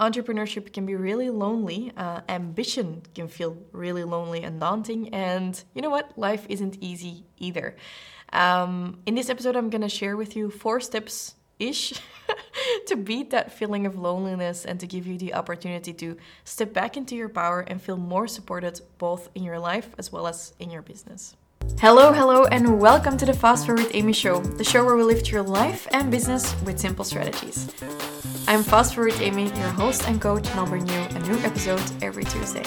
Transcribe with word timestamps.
entrepreneurship 0.00 0.72
can 0.72 0.86
be 0.86 0.94
really 0.94 1.30
lonely, 1.30 1.92
uh, 1.96 2.20
ambition 2.28 3.02
can 3.14 3.28
feel 3.28 3.56
really 3.72 4.04
lonely 4.04 4.42
and 4.42 4.60
daunting, 4.60 5.12
and 5.14 5.62
you 5.74 5.82
know 5.82 5.90
what? 5.90 6.16
Life 6.16 6.46
isn't 6.48 6.76
easy 6.80 7.24
either. 7.38 7.76
Um, 8.32 9.00
in 9.06 9.14
this 9.14 9.30
episode, 9.30 9.56
I'm 9.56 9.70
gonna 9.70 9.88
share 9.88 10.16
with 10.16 10.36
you 10.36 10.50
four 10.50 10.80
steps 10.80 11.34
ish 11.58 11.94
to 12.86 12.96
beat 12.96 13.30
that 13.30 13.52
feeling 13.52 13.86
of 13.86 13.98
loneliness 13.98 14.64
and 14.64 14.78
to 14.80 14.86
give 14.86 15.06
you 15.06 15.18
the 15.18 15.34
opportunity 15.34 15.92
to 15.92 16.16
step 16.44 16.72
back 16.72 16.96
into 16.96 17.16
your 17.16 17.28
power 17.28 17.60
and 17.60 17.82
feel 17.82 17.96
more 17.96 18.28
supported 18.28 18.80
both 18.98 19.28
in 19.34 19.42
your 19.42 19.58
life 19.58 19.94
as 19.98 20.12
well 20.12 20.26
as 20.26 20.52
in 20.58 20.70
your 20.70 20.82
business. 20.82 21.36
Hello, 21.80 22.12
hello, 22.12 22.44
and 22.46 22.80
welcome 22.80 23.16
to 23.16 23.26
the 23.26 23.32
Fast 23.34 23.66
Forward 23.66 23.86
Amy 23.92 24.12
Show, 24.12 24.40
the 24.40 24.64
show 24.64 24.84
where 24.84 24.96
we 24.96 25.02
lift 25.02 25.30
your 25.30 25.42
life 25.42 25.86
and 25.92 26.10
business 26.10 26.54
with 26.62 26.78
simple 26.78 27.04
strategies. 27.04 27.68
I'm 28.48 28.62
Fast 28.62 28.94
Forward 28.94 29.12
Amy, 29.20 29.50
your 29.58 29.68
host 29.68 30.08
and 30.08 30.18
coach, 30.18 30.48
and 30.48 30.58
I'll 30.58 30.66
bring 30.66 30.88
you 30.88 30.94
a 30.94 31.18
new 31.18 31.36
episode 31.40 31.82
every 32.02 32.24
Tuesday. 32.24 32.62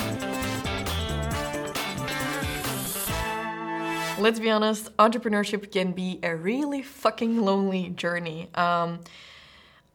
Let's 4.19 4.39
be 4.39 4.51
honest, 4.51 4.95
entrepreneurship 4.97 5.71
can 5.71 5.93
be 5.93 6.19
a 6.21 6.35
really 6.35 6.83
fucking 6.83 7.41
lonely 7.41 7.89
journey. 7.89 8.51
Um, 8.53 8.99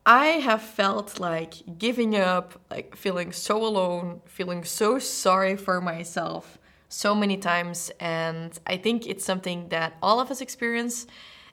I 0.05 0.27
have 0.27 0.61
felt 0.61 1.21
like 1.21 1.55
giving 1.79 2.17
up, 2.17 2.61
like 2.69 2.97
feeling 2.97 3.31
so 3.31 3.65
alone, 3.65 4.23
feeling 4.27 4.65
so 4.65 4.99
sorry 4.99 5.55
for 5.55 5.81
myself 5.81 6.59
so 6.89 7.15
many 7.15 7.37
times. 7.37 7.93
And 8.01 8.59
I 8.67 8.77
think 8.77 9.07
it's 9.07 9.25
something 9.25 9.69
that 9.69 9.97
all 10.03 10.19
of 10.19 10.33
us 10.33 10.41
experience, 10.41 11.07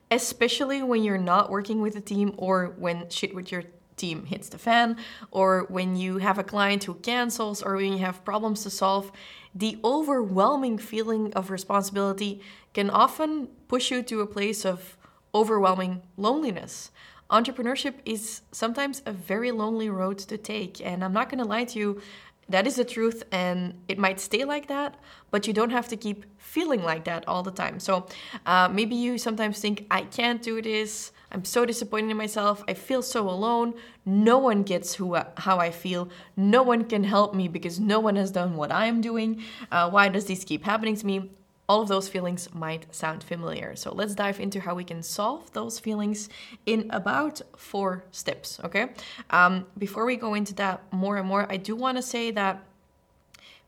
especially 0.09 0.81
when 0.81 1.03
you're 1.03 1.19
not 1.19 1.51
working 1.51 1.81
with 1.81 1.95
a 1.95 2.01
team 2.01 2.33
or 2.37 2.73
when 2.79 3.07
shit 3.09 3.35
with 3.35 3.51
your 3.51 3.65
team 3.97 4.25
hits 4.25 4.49
the 4.49 4.57
fan, 4.57 4.97
or 5.31 5.65
when 5.69 5.95
you 5.95 6.17
have 6.17 6.37
a 6.37 6.43
client 6.43 6.83
who 6.83 6.95
cancels, 6.95 7.61
or 7.61 7.75
when 7.75 7.93
you 7.93 7.99
have 7.99 8.25
problems 8.25 8.63
to 8.63 8.69
solve. 8.69 9.11
The 9.55 9.77
overwhelming 9.83 10.77
feeling 10.79 11.33
of 11.33 11.51
responsibility 11.51 12.41
can 12.73 12.89
often 12.89 13.47
push 13.67 13.91
you 13.91 14.01
to 14.03 14.21
a 14.21 14.27
place 14.27 14.65
of 14.65 14.97
overwhelming 15.35 16.01
loneliness. 16.17 16.91
Entrepreneurship 17.29 17.95
is 18.05 18.41
sometimes 18.51 19.01
a 19.05 19.11
very 19.11 19.51
lonely 19.51 19.89
road 19.89 20.19
to 20.19 20.37
take, 20.37 20.85
and 20.85 21.03
I'm 21.03 21.13
not 21.13 21.29
gonna 21.29 21.45
lie 21.45 21.65
to 21.65 21.79
you, 21.79 22.01
that 22.49 22.67
is 22.67 22.75
the 22.75 22.83
truth, 22.85 23.23
and 23.31 23.73
it 23.87 23.97
might 23.97 24.19
stay 24.19 24.43
like 24.43 24.67
that, 24.67 24.95
but 25.31 25.47
you 25.47 25.53
don't 25.53 25.71
have 25.71 25.87
to 25.89 25.97
keep 25.97 26.25
feeling 26.37 26.83
like 26.83 27.05
that 27.05 27.27
all 27.27 27.43
the 27.43 27.51
time. 27.51 27.79
So 27.79 28.07
uh, 28.45 28.69
maybe 28.69 28.95
you 28.95 29.17
sometimes 29.17 29.59
think, 29.59 29.85
I 29.89 30.01
can't 30.01 30.41
do 30.41 30.61
this. 30.61 31.11
I'm 31.31 31.45
so 31.45 31.65
disappointed 31.65 32.11
in 32.11 32.17
myself. 32.17 32.63
I 32.67 32.75
feel 32.75 33.01
so 33.01 33.27
alone. 33.27 33.73
No 34.05 34.37
one 34.37 34.63
gets 34.63 34.93
who 34.93 35.15
uh, 35.15 35.29
how 35.37 35.57
I 35.57 35.71
feel. 35.71 36.09
No 36.37 36.61
one 36.61 36.83
can 36.85 37.03
help 37.03 37.33
me 37.33 37.47
because 37.47 37.79
no 37.79 37.99
one 37.99 38.15
has 38.17 38.29
done 38.29 38.55
what 38.55 38.71
I'm 38.71 39.01
doing. 39.01 39.41
Uh, 39.71 39.89
why 39.89 40.09
does 40.09 40.25
this 40.25 40.43
keep 40.43 40.63
happening 40.63 40.95
to 40.95 41.05
me? 41.05 41.31
All 41.69 41.81
of 41.81 41.87
those 41.87 42.09
feelings 42.09 42.53
might 42.53 42.93
sound 42.93 43.23
familiar. 43.23 43.75
So 43.75 43.93
let's 43.93 44.15
dive 44.15 44.39
into 44.39 44.59
how 44.59 44.75
we 44.75 44.83
can 44.83 45.01
solve 45.01 45.51
those 45.53 45.79
feelings 45.79 46.29
in 46.65 46.87
about 46.89 47.41
four 47.55 48.03
steps, 48.11 48.59
okay? 48.63 48.89
Um, 49.29 49.65
before 49.77 50.05
we 50.05 50.17
go 50.17 50.33
into 50.33 50.53
that 50.55 50.81
more 50.91 51.17
and 51.17 51.27
more, 51.27 51.49
I 51.49 51.57
do 51.57 51.75
want 51.75 51.97
to 51.97 52.01
say 52.01 52.31
that 52.31 52.63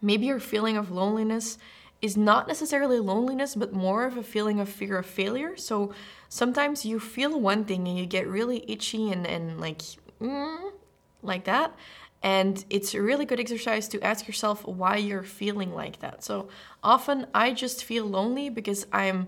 maybe 0.01 0.25
your 0.25 0.39
feeling 0.39 0.75
of 0.75 0.91
loneliness 0.91 1.57
is 2.01 2.17
not 2.17 2.47
necessarily 2.47 2.99
loneliness, 2.99 3.55
but 3.55 3.73
more 3.73 4.05
of 4.05 4.17
a 4.17 4.23
feeling 4.23 4.59
of 4.59 4.67
fear 4.67 4.97
of 4.97 5.05
failure. 5.05 5.55
So 5.55 5.93
sometimes 6.27 6.85
you 6.85 6.99
feel 6.99 7.39
one 7.39 7.63
thing 7.63 7.87
and 7.87 7.97
you 7.97 8.05
get 8.05 8.27
really 8.27 8.63
itchy 8.67 9.11
and, 9.11 9.25
and 9.25 9.59
like, 9.59 9.81
mm, 10.21 10.71
like 11.23 11.45
that. 11.45 11.73
And 12.25 12.65
it's 12.71 12.95
a 12.95 13.01
really 13.03 13.23
good 13.23 13.39
exercise 13.39 13.87
to 13.89 14.01
ask 14.01 14.27
yourself 14.27 14.65
why 14.65 14.97
you're 14.97 15.21
feeling 15.21 15.75
like 15.75 15.99
that. 15.99 16.23
So 16.23 16.49
often 16.83 17.27
I 17.35 17.53
just 17.53 17.83
feel 17.83 18.03
lonely 18.03 18.49
because 18.49 18.87
I'm 18.91 19.27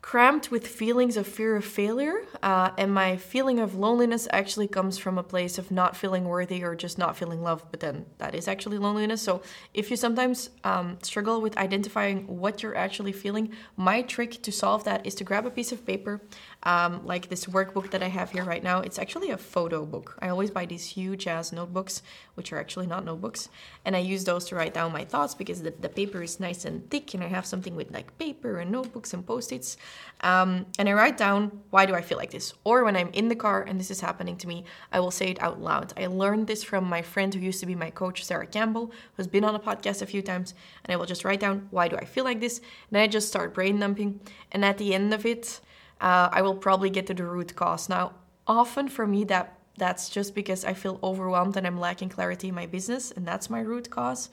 cramped 0.00 0.48
with 0.52 0.64
feelings 0.64 1.16
of 1.16 1.26
fear 1.26 1.56
of 1.56 1.64
failure. 1.64 2.22
Uh, 2.40 2.70
and 2.78 2.94
my 2.94 3.16
feeling 3.16 3.58
of 3.58 3.74
loneliness 3.74 4.28
actually 4.30 4.68
comes 4.68 4.96
from 4.96 5.18
a 5.18 5.24
place 5.24 5.58
of 5.58 5.72
not 5.72 5.96
feeling 5.96 6.24
worthy 6.24 6.62
or 6.62 6.76
just 6.76 6.98
not 6.98 7.16
feeling 7.16 7.42
loved. 7.42 7.64
But 7.72 7.80
then 7.80 8.06
that 8.18 8.32
is 8.32 8.46
actually 8.46 8.78
loneliness. 8.78 9.20
So 9.20 9.42
if 9.74 9.90
you 9.90 9.96
sometimes 9.96 10.50
um, 10.62 10.98
struggle 11.02 11.40
with 11.40 11.56
identifying 11.56 12.28
what 12.28 12.62
you're 12.62 12.76
actually 12.76 13.12
feeling, 13.12 13.50
my 13.76 14.02
trick 14.02 14.40
to 14.42 14.52
solve 14.52 14.84
that 14.84 15.04
is 15.04 15.16
to 15.16 15.24
grab 15.24 15.46
a 15.46 15.50
piece 15.50 15.72
of 15.72 15.84
paper, 15.84 16.20
um, 16.64 17.04
like 17.06 17.28
this 17.28 17.46
workbook 17.46 17.90
that 17.92 18.02
I 18.02 18.08
have 18.08 18.32
here 18.32 18.44
right 18.44 18.62
now. 18.62 18.80
It's 18.80 18.98
actually 18.98 19.30
a 19.30 19.38
photo 19.38 19.84
book. 19.84 20.18
I 20.20 20.28
always 20.28 20.50
buy 20.50 20.66
these 20.66 20.84
huge 20.84 21.26
ass 21.26 21.52
notebooks, 21.52 22.02
which 22.34 22.52
are 22.52 22.58
actually 22.58 22.86
not 22.86 23.04
notebooks. 23.04 23.48
And 23.84 23.94
I 23.94 24.00
use 24.00 24.24
those 24.24 24.44
to 24.46 24.56
write 24.56 24.74
down 24.74 24.92
my 24.92 25.04
thoughts 25.04 25.34
because 25.34 25.62
the, 25.62 25.72
the 25.80 25.88
paper 25.88 26.22
is 26.22 26.40
nice 26.40 26.64
and 26.64 26.88
thick 26.90 27.14
and 27.14 27.22
I 27.22 27.28
have 27.28 27.46
something 27.46 27.76
with 27.76 27.92
like 27.92 28.16
paper 28.18 28.58
and 28.58 28.70
notebooks 28.70 29.14
and 29.14 29.24
post 29.24 29.52
its. 29.52 29.76
Um, 30.22 30.66
and 30.78 30.88
I 30.88 30.92
write 30.94 31.16
down 31.16 31.60
why 31.70 31.86
do 31.86 31.94
I 31.94 32.00
feel 32.00 32.18
like 32.18 32.32
this? 32.32 32.54
Or 32.64 32.84
when 32.84 32.96
I'm 32.96 33.10
in 33.12 33.28
the 33.28 33.36
car 33.36 33.62
and 33.62 33.78
this 33.78 33.90
is 33.90 34.00
happening 34.00 34.36
to 34.38 34.48
me, 34.48 34.64
I 34.92 34.98
will 34.98 35.12
say 35.12 35.28
it 35.28 35.42
out 35.42 35.60
loud. 35.60 35.92
I 35.96 36.06
learned 36.06 36.48
this 36.48 36.64
from 36.64 36.84
my 36.84 37.02
friend 37.02 37.32
who 37.32 37.40
used 37.40 37.60
to 37.60 37.66
be 37.66 37.76
my 37.76 37.90
coach, 37.90 38.24
Sarah 38.24 38.46
Campbell, 38.46 38.90
who's 39.16 39.28
been 39.28 39.44
on 39.44 39.54
a 39.54 39.60
podcast 39.60 40.02
a 40.02 40.06
few 40.06 40.22
times. 40.22 40.54
And 40.84 40.92
I 40.92 40.96
will 40.96 41.06
just 41.06 41.24
write 41.24 41.40
down 41.40 41.68
why 41.70 41.86
do 41.86 41.96
I 41.96 42.04
feel 42.04 42.24
like 42.24 42.40
this? 42.40 42.58
And 42.58 42.66
then 42.90 43.02
I 43.02 43.06
just 43.06 43.28
start 43.28 43.54
brain 43.54 43.78
dumping. 43.78 44.20
And 44.50 44.64
at 44.64 44.78
the 44.78 44.92
end 44.92 45.14
of 45.14 45.24
it, 45.24 45.60
uh, 46.00 46.28
I 46.32 46.42
will 46.42 46.54
probably 46.54 46.90
get 46.90 47.06
to 47.08 47.14
the 47.14 47.24
root 47.24 47.54
cause. 47.56 47.88
Now, 47.88 48.12
often 48.46 48.88
for 48.88 49.06
me, 49.06 49.24
that 49.24 49.58
that's 49.76 50.08
just 50.08 50.34
because 50.34 50.64
I 50.64 50.74
feel 50.74 50.98
overwhelmed 51.02 51.56
and 51.56 51.66
I'm 51.66 51.78
lacking 51.78 52.08
clarity 52.08 52.48
in 52.48 52.54
my 52.54 52.66
business, 52.66 53.12
and 53.12 53.26
that's 53.26 53.48
my 53.48 53.60
root 53.60 53.90
cause. 53.90 54.28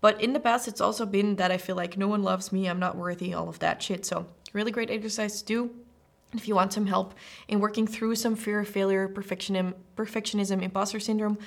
But 0.00 0.20
in 0.20 0.32
the 0.32 0.40
past, 0.40 0.68
it's 0.68 0.80
also 0.80 1.06
been 1.06 1.36
that 1.36 1.50
I 1.50 1.56
feel 1.56 1.74
like 1.74 1.96
no 1.96 2.06
one 2.06 2.22
loves 2.22 2.52
me, 2.52 2.68
I'm 2.68 2.78
not 2.78 2.96
worthy, 2.96 3.34
all 3.34 3.48
of 3.48 3.58
that 3.60 3.82
shit. 3.82 4.06
So, 4.06 4.26
really 4.52 4.70
great 4.70 4.90
exercise 4.90 5.42
to 5.42 5.46
do. 5.46 5.70
If 6.34 6.46
you 6.46 6.54
want 6.54 6.74
some 6.74 6.86
help 6.86 7.14
in 7.48 7.58
working 7.58 7.86
through 7.86 8.16
some 8.16 8.36
fear 8.36 8.60
of 8.60 8.68
failure, 8.68 9.08
perfectionism, 9.08 9.72
perfectionism, 9.96 10.62
imposter 10.62 11.00
syndrome, 11.00 11.38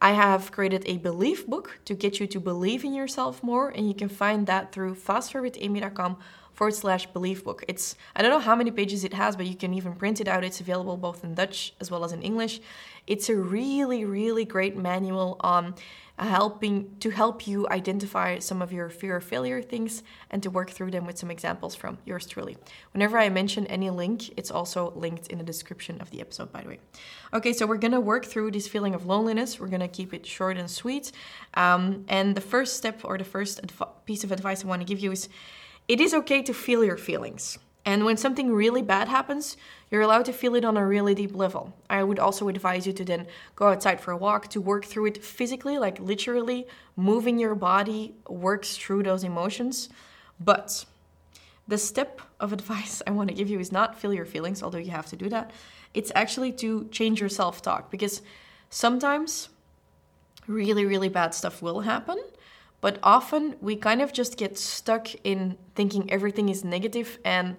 I 0.00 0.12
have 0.12 0.50
created 0.50 0.82
a 0.86 0.98
belief 0.98 1.46
book 1.46 1.78
to 1.84 1.94
get 1.94 2.18
you 2.18 2.26
to 2.26 2.40
believe 2.40 2.84
in 2.84 2.92
yourself 2.92 3.42
more, 3.42 3.70
and 3.70 3.86
you 3.88 3.94
can 3.94 4.08
find 4.08 4.46
that 4.48 4.72
through 4.72 4.96
fastforwardamy.com 4.96 6.18
forward 6.54 6.74
slash 6.74 7.06
belief 7.06 7.44
book. 7.44 7.64
It's 7.68 7.96
I 8.16 8.22
don't 8.22 8.30
know 8.30 8.38
how 8.38 8.56
many 8.56 8.70
pages 8.70 9.04
it 9.04 9.12
has, 9.12 9.36
but 9.36 9.46
you 9.46 9.56
can 9.56 9.74
even 9.74 9.94
print 9.94 10.20
it 10.20 10.28
out. 10.28 10.44
It's 10.44 10.60
available 10.60 10.96
both 10.96 11.24
in 11.24 11.34
Dutch 11.34 11.74
as 11.80 11.90
well 11.90 12.04
as 12.04 12.12
in 12.12 12.22
English. 12.22 12.60
It's 13.06 13.28
a 13.28 13.36
really, 13.36 14.04
really 14.04 14.44
great 14.44 14.76
manual 14.76 15.36
on 15.40 15.74
helping 16.16 16.96
to 17.00 17.10
help 17.10 17.46
you 17.46 17.66
identify 17.68 18.38
some 18.38 18.62
of 18.62 18.72
your 18.72 18.88
fear 18.88 19.16
of 19.16 19.24
failure 19.24 19.60
things 19.60 20.04
and 20.30 20.42
to 20.44 20.48
work 20.48 20.70
through 20.70 20.90
them 20.92 21.04
with 21.06 21.18
some 21.18 21.30
examples 21.30 21.74
from 21.74 21.98
yours 22.04 22.24
truly. 22.26 22.56
Whenever 22.92 23.18
I 23.18 23.28
mention 23.28 23.66
any 23.66 23.90
link, 23.90 24.32
it's 24.38 24.50
also 24.50 24.92
linked 24.94 25.26
in 25.26 25.38
the 25.38 25.44
description 25.44 26.00
of 26.00 26.10
the 26.10 26.20
episode, 26.20 26.52
by 26.52 26.62
the 26.62 26.68
way. 26.68 26.78
Okay, 27.32 27.52
so 27.52 27.66
we're 27.66 27.78
gonna 27.78 28.00
work 28.00 28.26
through 28.26 28.52
this 28.52 28.68
feeling 28.68 28.94
of 28.94 29.06
loneliness. 29.06 29.58
We're 29.58 29.68
gonna 29.68 29.88
keep 29.88 30.14
it 30.14 30.24
short 30.24 30.56
and 30.56 30.70
sweet. 30.70 31.10
Um, 31.54 32.04
and 32.08 32.36
the 32.36 32.40
first 32.40 32.76
step 32.76 33.00
or 33.02 33.18
the 33.18 33.24
first 33.24 33.58
adv- 33.58 34.06
piece 34.06 34.22
of 34.22 34.30
advice 34.30 34.64
I 34.64 34.68
want 34.68 34.82
to 34.82 34.86
give 34.86 35.00
you 35.00 35.10
is 35.10 35.28
it 35.88 36.00
is 36.00 36.14
okay 36.14 36.42
to 36.42 36.54
feel 36.54 36.84
your 36.84 36.96
feelings. 36.96 37.58
And 37.84 38.04
when 38.04 38.16
something 38.16 38.52
really 38.52 38.80
bad 38.80 39.08
happens, 39.08 39.56
you're 39.90 40.00
allowed 40.00 40.24
to 40.24 40.32
feel 40.32 40.54
it 40.54 40.64
on 40.64 40.76
a 40.76 40.86
really 40.86 41.14
deep 41.14 41.34
level. 41.34 41.74
I 41.90 42.02
would 42.02 42.18
also 42.18 42.48
advise 42.48 42.86
you 42.86 42.94
to 42.94 43.04
then 43.04 43.26
go 43.56 43.68
outside 43.68 44.00
for 44.00 44.10
a 44.10 44.16
walk 44.16 44.48
to 44.48 44.60
work 44.60 44.86
through 44.86 45.06
it 45.06 45.22
physically, 45.22 45.76
like 45.78 46.00
literally 46.00 46.66
moving 46.96 47.38
your 47.38 47.54
body 47.54 48.14
works 48.28 48.78
through 48.78 49.02
those 49.02 49.22
emotions. 49.22 49.90
But 50.40 50.86
the 51.68 51.76
step 51.76 52.22
of 52.40 52.52
advice 52.58 53.02
I 53.06 53.10
want 53.10 53.28
to 53.28 53.34
give 53.34 53.50
you 53.50 53.60
is 53.60 53.70
not 53.70 53.98
feel 53.98 54.14
your 54.14 54.26
feelings, 54.26 54.62
although 54.62 54.78
you 54.78 54.90
have 54.90 55.06
to 55.06 55.16
do 55.16 55.28
that. 55.28 55.50
It's 55.92 56.10
actually 56.14 56.52
to 56.52 56.88
change 56.90 57.20
your 57.20 57.28
self 57.28 57.60
talk 57.60 57.90
because 57.90 58.22
sometimes 58.70 59.50
really, 60.46 60.86
really 60.86 61.08
bad 61.08 61.34
stuff 61.34 61.60
will 61.62 61.80
happen. 61.80 62.18
But 62.84 62.98
often 63.02 63.56
we 63.62 63.76
kind 63.76 64.02
of 64.02 64.12
just 64.12 64.36
get 64.36 64.58
stuck 64.58 65.08
in 65.24 65.56
thinking 65.74 66.10
everything 66.10 66.50
is 66.50 66.62
negative 66.62 67.18
and 67.24 67.56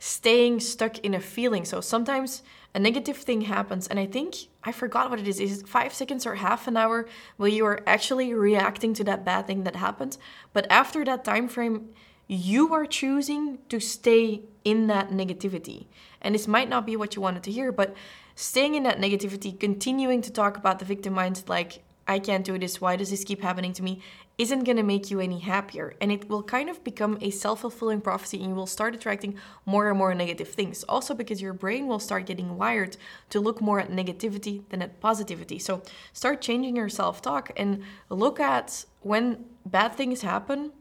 staying 0.00 0.58
stuck 0.58 0.98
in 0.98 1.14
a 1.14 1.20
feeling. 1.20 1.64
So 1.64 1.80
sometimes 1.80 2.42
a 2.74 2.80
negative 2.80 3.18
thing 3.18 3.42
happens, 3.42 3.86
and 3.86 4.00
I 4.00 4.06
think 4.06 4.34
I 4.64 4.72
forgot 4.72 5.10
what 5.10 5.20
it 5.20 5.28
is. 5.28 5.38
Is 5.38 5.60
it 5.60 5.68
five 5.68 5.94
seconds 5.94 6.26
or 6.26 6.34
half 6.34 6.66
an 6.66 6.76
hour 6.76 7.06
where 7.36 7.48
you 7.48 7.64
are 7.66 7.84
actually 7.86 8.34
reacting 8.34 8.94
to 8.94 9.04
that 9.04 9.24
bad 9.24 9.46
thing 9.46 9.62
that 9.62 9.76
happened? 9.76 10.18
But 10.52 10.66
after 10.68 11.04
that 11.04 11.22
time 11.24 11.46
frame, 11.46 11.90
you 12.26 12.74
are 12.74 12.84
choosing 12.84 13.58
to 13.68 13.78
stay 13.78 14.42
in 14.64 14.88
that 14.88 15.10
negativity. 15.10 15.86
And 16.20 16.34
this 16.34 16.48
might 16.48 16.68
not 16.68 16.84
be 16.84 16.96
what 16.96 17.14
you 17.14 17.22
wanted 17.22 17.44
to 17.44 17.52
hear, 17.52 17.70
but 17.70 17.94
staying 18.34 18.74
in 18.74 18.82
that 18.82 18.98
negativity, 18.98 19.56
continuing 19.56 20.20
to 20.22 20.32
talk 20.32 20.56
about 20.56 20.80
the 20.80 20.84
victim 20.84 21.14
mindset 21.14 21.48
like 21.48 21.84
I 22.06 22.18
can't 22.18 22.44
do 22.44 22.58
this. 22.58 22.80
Why 22.80 22.96
does 22.96 23.10
this 23.10 23.24
keep 23.24 23.40
happening 23.40 23.72
to 23.74 23.82
me? 23.82 24.02
Isn't 24.36 24.64
going 24.64 24.76
to 24.76 24.82
make 24.82 25.10
you 25.10 25.20
any 25.20 25.38
happier 25.38 25.94
and 26.00 26.10
it 26.10 26.28
will 26.28 26.42
kind 26.42 26.68
of 26.68 26.82
become 26.82 27.16
a 27.20 27.30
self-fulfilling 27.30 28.00
prophecy 28.00 28.38
and 28.38 28.48
you 28.48 28.54
will 28.54 28.66
start 28.66 28.94
attracting 28.94 29.36
more 29.64 29.88
and 29.88 29.98
more 29.98 30.12
negative 30.14 30.48
things. 30.48 30.82
Also 30.84 31.14
because 31.14 31.40
your 31.40 31.52
brain 31.52 31.86
will 31.86 32.00
start 32.00 32.26
getting 32.26 32.56
wired 32.56 32.96
to 33.30 33.38
look 33.38 33.60
more 33.60 33.78
at 33.78 33.90
negativity 33.90 34.62
than 34.70 34.82
at 34.82 35.00
positivity. 35.00 35.58
So 35.58 35.82
start 36.12 36.40
changing 36.40 36.76
your 36.76 36.88
self-talk 36.88 37.52
and 37.56 37.82
look 38.08 38.40
at 38.40 38.84
when 39.02 39.44
bad 39.64 39.94
things 39.94 40.22
happen 40.22 40.72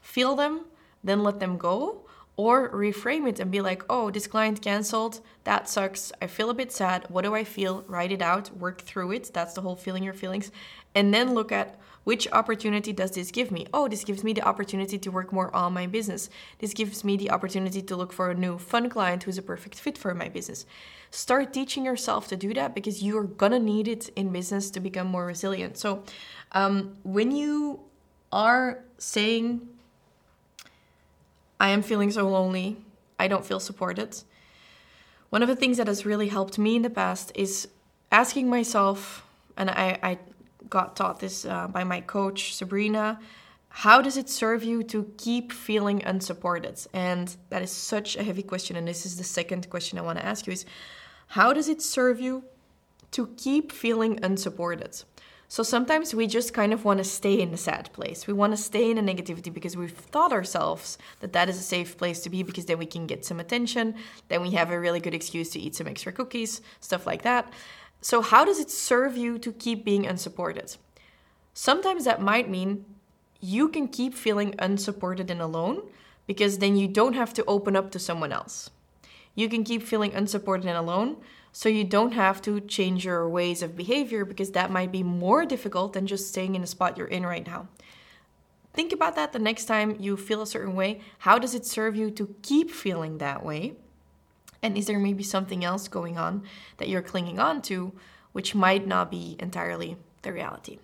feel 0.00 0.36
them 0.36 0.64
then 1.02 1.22
let 1.22 1.40
them 1.40 1.56
go 1.56 2.06
or 2.36 2.70
reframe 2.70 3.26
it 3.26 3.40
and 3.40 3.50
be 3.50 3.60
like, 3.60 3.82
oh, 3.88 4.10
this 4.10 4.26
client 4.26 4.60
canceled. 4.60 5.20
That 5.44 5.68
sucks. 5.68 6.12
I 6.20 6.26
feel 6.26 6.50
a 6.50 6.54
bit 6.54 6.70
sad. 6.70 7.06
What 7.08 7.24
do 7.24 7.34
I 7.34 7.44
feel? 7.44 7.84
Write 7.88 8.12
it 8.12 8.20
out, 8.20 8.54
work 8.56 8.82
through 8.82 9.12
it. 9.12 9.30
That's 9.32 9.54
the 9.54 9.62
whole 9.62 9.76
feeling 9.76 10.02
your 10.02 10.12
feelings. 10.12 10.50
And 10.94 11.14
then 11.14 11.34
look 11.34 11.50
at 11.50 11.78
which 12.04 12.28
opportunity 12.30 12.92
does 12.92 13.10
this 13.12 13.32
give 13.32 13.50
me? 13.50 13.66
Oh, 13.74 13.88
this 13.88 14.04
gives 14.04 14.22
me 14.22 14.32
the 14.32 14.42
opportunity 14.42 14.96
to 14.96 15.10
work 15.10 15.32
more 15.32 15.54
on 15.54 15.72
my 15.72 15.86
business. 15.86 16.30
This 16.58 16.72
gives 16.72 17.02
me 17.02 17.16
the 17.16 17.30
opportunity 17.30 17.82
to 17.82 17.96
look 17.96 18.12
for 18.12 18.30
a 18.30 18.34
new 18.34 18.58
fun 18.58 18.88
client 18.88 19.24
who's 19.24 19.38
a 19.38 19.42
perfect 19.42 19.80
fit 19.80 19.98
for 19.98 20.14
my 20.14 20.28
business. 20.28 20.66
Start 21.10 21.52
teaching 21.52 21.84
yourself 21.84 22.28
to 22.28 22.36
do 22.36 22.54
that 22.54 22.76
because 22.76 23.02
you're 23.02 23.24
gonna 23.24 23.58
need 23.58 23.88
it 23.88 24.08
in 24.10 24.30
business 24.30 24.70
to 24.70 24.80
become 24.80 25.08
more 25.08 25.26
resilient. 25.26 25.78
So, 25.78 26.04
um, 26.52 26.94
when 27.02 27.32
you 27.32 27.80
are 28.30 28.84
saying, 28.98 29.68
I 31.58 31.70
am 31.70 31.82
feeling 31.82 32.10
so 32.10 32.28
lonely, 32.28 32.76
I 33.18 33.28
don't 33.28 33.44
feel 33.44 33.60
supported, 33.60 34.22
one 35.30 35.42
of 35.42 35.48
the 35.48 35.56
things 35.56 35.76
that 35.78 35.86
has 35.86 36.06
really 36.06 36.28
helped 36.28 36.58
me 36.58 36.76
in 36.76 36.82
the 36.82 36.90
past 36.90 37.32
is 37.34 37.68
asking 38.12 38.48
myself, 38.48 39.26
and 39.56 39.68
I, 39.70 39.98
I 40.02 40.18
got 40.70 40.96
taught 40.96 41.20
this 41.20 41.44
uh, 41.44 41.66
by 41.68 41.84
my 41.84 42.00
coach, 42.00 42.54
Sabrina. 42.54 43.20
How 43.68 44.00
does 44.00 44.16
it 44.16 44.30
serve 44.30 44.62
you 44.62 44.82
to 44.84 45.12
keep 45.18 45.52
feeling 45.52 46.02
unsupported? 46.04 46.80
And 46.92 47.34
that 47.50 47.60
is 47.60 47.70
such 47.70 48.16
a 48.16 48.22
heavy 48.22 48.42
question. 48.42 48.76
And 48.76 48.86
this 48.86 49.04
is 49.04 49.18
the 49.18 49.24
second 49.24 49.68
question 49.68 49.98
I 49.98 50.02
want 50.02 50.18
to 50.18 50.24
ask 50.24 50.46
you 50.46 50.52
is 50.52 50.64
how 51.28 51.52
does 51.52 51.68
it 51.68 51.82
serve 51.82 52.20
you 52.20 52.44
to 53.10 53.26
keep 53.36 53.72
feeling 53.72 54.18
unsupported? 54.22 55.02
So 55.48 55.62
sometimes 55.62 56.12
we 56.12 56.26
just 56.26 56.52
kind 56.52 56.72
of 56.72 56.84
want 56.84 56.98
to 56.98 57.04
stay 57.04 57.40
in 57.40 57.54
a 57.54 57.56
sad 57.56 57.92
place. 57.92 58.26
We 58.26 58.32
want 58.32 58.52
to 58.52 58.56
stay 58.56 58.90
in 58.90 58.98
a 58.98 59.02
negativity 59.02 59.52
because 59.52 59.76
we've 59.76 59.92
thought 59.92 60.32
ourselves 60.32 60.98
that 61.20 61.32
that 61.34 61.48
is 61.48 61.58
a 61.58 61.62
safe 61.62 61.96
place 61.96 62.20
to 62.22 62.30
be 62.30 62.42
because 62.42 62.66
then 62.66 62.78
we 62.78 62.86
can 62.86 63.06
get 63.06 63.24
some 63.24 63.38
attention, 63.38 63.94
then 64.28 64.42
we 64.42 64.50
have 64.52 64.70
a 64.70 64.80
really 64.80 64.98
good 64.98 65.14
excuse 65.14 65.50
to 65.50 65.60
eat 65.60 65.76
some 65.76 65.86
extra 65.86 66.12
cookies, 66.12 66.60
stuff 66.80 67.06
like 67.06 67.22
that. 67.22 67.52
So, 68.00 68.22
how 68.22 68.44
does 68.44 68.58
it 68.58 68.70
serve 68.70 69.16
you 69.16 69.38
to 69.38 69.52
keep 69.52 69.84
being 69.84 70.06
unsupported? 70.06 70.76
Sometimes 71.54 72.04
that 72.04 72.20
might 72.20 72.50
mean 72.50 72.84
you 73.40 73.68
can 73.68 73.88
keep 73.88 74.14
feeling 74.14 74.54
unsupported 74.58 75.30
and 75.30 75.40
alone 75.40 75.82
because 76.26 76.58
then 76.58 76.76
you 76.76 76.88
don't 76.88 77.14
have 77.14 77.32
to 77.34 77.44
open 77.46 77.76
up 77.76 77.90
to 77.92 77.98
someone 77.98 78.32
else. 78.32 78.70
You 79.36 79.48
can 79.48 79.62
keep 79.62 79.82
feeling 79.82 80.14
unsupported 80.14 80.66
and 80.66 80.76
alone 80.76 81.18
so 81.52 81.68
you 81.68 81.84
don't 81.84 82.12
have 82.12 82.42
to 82.42 82.60
change 82.60 83.04
your 83.04 83.28
ways 83.28 83.62
of 83.62 83.76
behavior 83.76 84.24
because 84.24 84.50
that 84.50 84.70
might 84.70 84.90
be 84.90 85.04
more 85.04 85.46
difficult 85.46 85.92
than 85.92 86.06
just 86.06 86.28
staying 86.28 86.56
in 86.56 86.62
the 86.62 86.66
spot 86.66 86.98
you're 86.98 87.06
in 87.06 87.24
right 87.24 87.46
now. 87.46 87.68
Think 88.72 88.92
about 88.92 89.14
that 89.14 89.32
the 89.32 89.38
next 89.38 89.66
time 89.66 89.96
you 89.98 90.16
feel 90.16 90.42
a 90.42 90.46
certain 90.46 90.74
way. 90.74 91.00
How 91.20 91.38
does 91.38 91.54
it 91.54 91.64
serve 91.64 91.96
you 91.96 92.10
to 92.10 92.34
keep 92.42 92.70
feeling 92.70 93.18
that 93.18 93.44
way? 93.44 93.74
And 94.62 94.76
is 94.76 94.86
there 94.86 94.98
maybe 94.98 95.22
something 95.22 95.64
else 95.64 95.88
going 95.88 96.18
on 96.18 96.42
that 96.78 96.88
you're 96.88 97.02
clinging 97.02 97.38
on 97.38 97.62
to, 97.62 97.92
which 98.32 98.54
might 98.54 98.86
not 98.86 99.10
be 99.10 99.36
entirely 99.38 99.96
the 100.22 100.32
reality? 100.32 100.78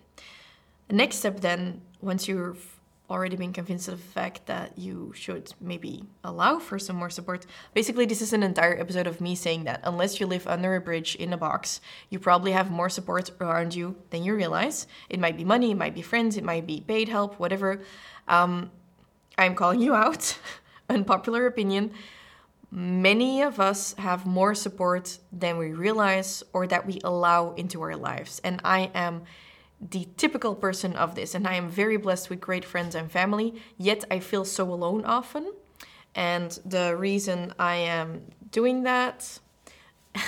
The 0.87 0.95
next 0.95 1.17
step, 1.17 1.41
then, 1.41 1.81
once 2.01 2.27
you've 2.27 2.72
already 3.09 3.35
been 3.35 3.53
convinced 3.53 3.87
of 3.87 3.97
the 3.97 4.07
fact 4.07 4.45
that 4.45 4.77
you 4.77 5.11
should 5.15 5.53
maybe 5.59 6.03
allow 6.23 6.57
for 6.59 6.79
some 6.79 6.95
more 6.95 7.09
support. 7.09 7.45
Basically, 7.73 8.05
this 8.05 8.21
is 8.21 8.33
an 8.33 8.43
entire 8.43 8.79
episode 8.79 9.07
of 9.07 9.21
me 9.21 9.35
saying 9.35 9.65
that 9.65 9.81
unless 9.83 10.19
you 10.19 10.25
live 10.25 10.47
under 10.47 10.75
a 10.75 10.81
bridge 10.81 11.15
in 11.15 11.33
a 11.33 11.37
box, 11.37 11.81
you 12.09 12.19
probably 12.19 12.51
have 12.51 12.71
more 12.71 12.89
support 12.89 13.29
around 13.41 13.75
you 13.75 13.95
than 14.09 14.23
you 14.23 14.35
realize. 14.35 14.87
It 15.09 15.19
might 15.19 15.37
be 15.37 15.43
money, 15.43 15.71
it 15.71 15.77
might 15.77 15.93
be 15.93 16.01
friends, 16.01 16.37
it 16.37 16.43
might 16.43 16.65
be 16.65 16.81
paid 16.81 17.09
help, 17.09 17.39
whatever. 17.39 17.81
Um, 18.27 18.71
I'm 19.37 19.55
calling 19.55 19.81
you 19.81 19.93
out. 19.93 20.37
Unpopular 20.89 21.45
opinion 21.45 21.91
many 22.73 23.43
of 23.43 23.59
us 23.59 23.93
have 23.99 24.25
more 24.25 24.55
support 24.55 25.19
than 25.31 25.59
we 25.59 25.71
realize 25.71 26.41
or 26.53 26.65
that 26.65 26.87
we 26.87 26.99
allow 27.03 27.53
into 27.53 27.79
our 27.83 27.95
lives. 27.95 28.41
And 28.43 28.59
I 28.63 28.89
am 28.95 29.23
the 29.89 30.07
typical 30.17 30.55
person 30.55 30.95
of 30.95 31.15
this, 31.15 31.35
and 31.35 31.47
I 31.47 31.55
am 31.55 31.69
very 31.69 31.97
blessed 31.97 32.29
with 32.29 32.39
great 32.39 32.65
friends 32.65 32.95
and 32.95 33.11
family, 33.11 33.55
yet 33.77 34.03
I 34.09 34.19
feel 34.19 34.45
so 34.45 34.71
alone 34.71 35.05
often. 35.05 35.51
And 36.15 36.51
the 36.65 36.95
reason 36.95 37.53
I 37.57 37.75
am 37.75 38.21
doing 38.51 38.83
that 38.83 39.39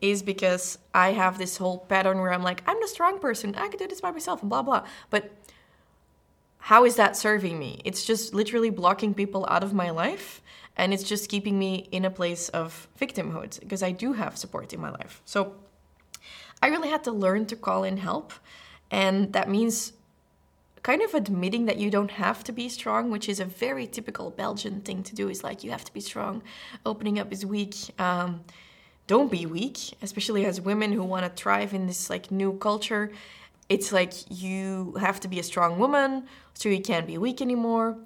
is 0.00 0.22
because 0.22 0.78
I 0.92 1.12
have 1.12 1.38
this 1.38 1.56
whole 1.56 1.78
pattern 1.78 2.18
where 2.18 2.32
I'm 2.32 2.42
like, 2.42 2.62
I'm 2.66 2.80
the 2.80 2.88
strong 2.88 3.18
person, 3.20 3.54
I 3.54 3.68
can 3.68 3.78
do 3.78 3.86
this 3.86 4.00
by 4.00 4.10
myself, 4.10 4.42
and 4.42 4.50
blah, 4.50 4.62
blah. 4.62 4.84
But 5.10 5.30
how 6.58 6.84
is 6.84 6.96
that 6.96 7.16
serving 7.16 7.58
me? 7.58 7.80
It's 7.84 8.04
just 8.04 8.34
literally 8.34 8.70
blocking 8.70 9.14
people 9.14 9.46
out 9.50 9.62
of 9.62 9.72
my 9.72 9.90
life 9.90 10.40
and 10.76 10.92
it's 10.92 11.02
just 11.02 11.28
keeping 11.28 11.58
me 11.58 11.88
in 11.92 12.04
a 12.04 12.10
place 12.10 12.48
of 12.48 12.88
victimhood 13.00 13.60
because 13.60 13.82
I 13.82 13.92
do 13.92 14.14
have 14.14 14.36
support 14.36 14.72
in 14.72 14.80
my 14.80 14.90
life. 14.90 15.22
So 15.24 15.54
I 16.62 16.68
really 16.68 16.88
had 16.88 17.04
to 17.04 17.12
learn 17.12 17.46
to 17.46 17.56
call 17.56 17.84
in 17.84 17.98
help. 17.98 18.32
And 18.90 19.32
that 19.32 19.48
means 19.48 19.92
kind 20.82 21.02
of 21.02 21.14
admitting 21.14 21.64
that 21.64 21.78
you 21.78 21.90
don't 21.90 22.10
have 22.10 22.44
to 22.44 22.52
be 22.52 22.68
strong, 22.68 23.10
which 23.10 23.28
is 23.28 23.40
a 23.40 23.44
very 23.44 23.86
typical 23.86 24.30
Belgian 24.30 24.80
thing 24.82 25.02
to 25.02 25.14
do, 25.14 25.28
is 25.28 25.42
like 25.42 25.64
you 25.64 25.70
have 25.70 25.84
to 25.84 25.92
be 25.92 26.00
strong. 26.00 26.42
Opening 26.84 27.18
up 27.18 27.32
is 27.32 27.44
weak. 27.44 27.74
Um, 27.98 28.44
don't 29.06 29.30
be 29.30 29.46
weak, 29.46 29.78
especially 30.02 30.44
as 30.46 30.60
women 30.60 30.92
who 30.92 31.02
want 31.02 31.24
to 31.24 31.42
thrive 31.42 31.74
in 31.74 31.86
this 31.86 32.10
like 32.10 32.30
new 32.30 32.56
culture. 32.58 33.10
It's 33.68 33.92
like 33.92 34.12
you 34.28 34.94
have 35.00 35.20
to 35.20 35.28
be 35.28 35.38
a 35.38 35.42
strong 35.42 35.78
woman, 35.78 36.24
so 36.52 36.68
you 36.68 36.80
can't 36.80 37.06
be 37.06 37.18
weak 37.18 37.40
anymore. 37.40 37.96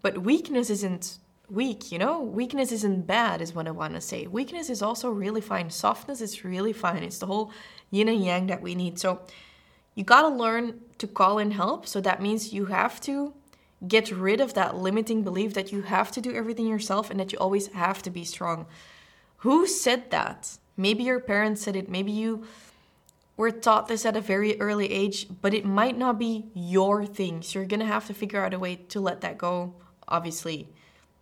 But 0.00 0.18
weakness 0.18 0.70
isn't 0.70 1.18
weak, 1.50 1.90
you 1.90 1.98
know? 1.98 2.20
Weakness 2.20 2.72
isn't 2.72 3.06
bad, 3.06 3.40
is 3.40 3.54
what 3.54 3.66
I 3.66 3.72
want 3.72 3.94
to 3.94 4.00
say. 4.00 4.26
Weakness 4.26 4.70
is 4.70 4.82
also 4.82 5.10
really 5.10 5.40
fine. 5.40 5.70
Softness 5.70 6.20
is 6.20 6.44
really 6.44 6.72
fine. 6.72 7.02
It's 7.02 7.18
the 7.18 7.26
whole 7.26 7.52
yin 7.90 8.08
and 8.08 8.24
yang 8.24 8.46
that 8.46 8.62
we 8.62 8.74
need. 8.74 8.98
So 8.98 9.22
you 9.98 10.04
got 10.04 10.22
to 10.22 10.28
learn 10.28 10.78
to 10.98 11.08
call 11.08 11.38
in 11.38 11.50
help. 11.50 11.84
So 11.84 12.00
that 12.02 12.22
means 12.22 12.52
you 12.52 12.66
have 12.66 13.00
to 13.00 13.34
get 13.88 14.12
rid 14.12 14.40
of 14.40 14.54
that 14.54 14.76
limiting 14.76 15.24
belief 15.24 15.54
that 15.54 15.72
you 15.72 15.82
have 15.82 16.12
to 16.12 16.20
do 16.20 16.32
everything 16.32 16.68
yourself 16.68 17.10
and 17.10 17.18
that 17.18 17.32
you 17.32 17.38
always 17.40 17.66
have 17.72 18.00
to 18.02 18.10
be 18.10 18.24
strong. 18.24 18.66
Who 19.38 19.66
said 19.66 20.12
that? 20.12 20.56
Maybe 20.76 21.02
your 21.02 21.18
parents 21.18 21.62
said 21.62 21.74
it. 21.74 21.88
Maybe 21.88 22.12
you 22.12 22.44
were 23.36 23.50
taught 23.50 23.88
this 23.88 24.06
at 24.06 24.16
a 24.16 24.20
very 24.20 24.60
early 24.60 24.92
age, 24.92 25.26
but 25.42 25.52
it 25.52 25.64
might 25.64 25.98
not 25.98 26.16
be 26.16 26.46
your 26.54 27.04
thing. 27.04 27.42
So 27.42 27.58
you're 27.58 27.66
to 27.66 27.84
have 27.84 28.06
to 28.06 28.14
figure 28.14 28.44
out 28.44 28.54
a 28.54 28.58
way 28.60 28.76
to 28.90 29.00
let 29.00 29.22
that 29.22 29.36
go, 29.36 29.74
obviously 30.06 30.68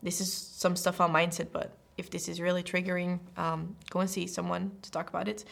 this 0.03 0.21
is 0.21 0.31
some 0.31 0.77
stuff 0.77 1.01
on 1.01 1.15
mindset, 1.15 1.49
but 1.51 1.73
if 1.97 2.11
this 2.11 2.29
is 2.29 2.43
really 2.43 2.63
triggering, 2.63 3.21
um, 3.39 3.75
go 3.89 4.01
and 4.01 4.11
see 4.11 4.27
someone 4.27 4.73
to 4.83 4.91
talk 4.91 5.09
about 5.09 5.29
it. 5.29 5.47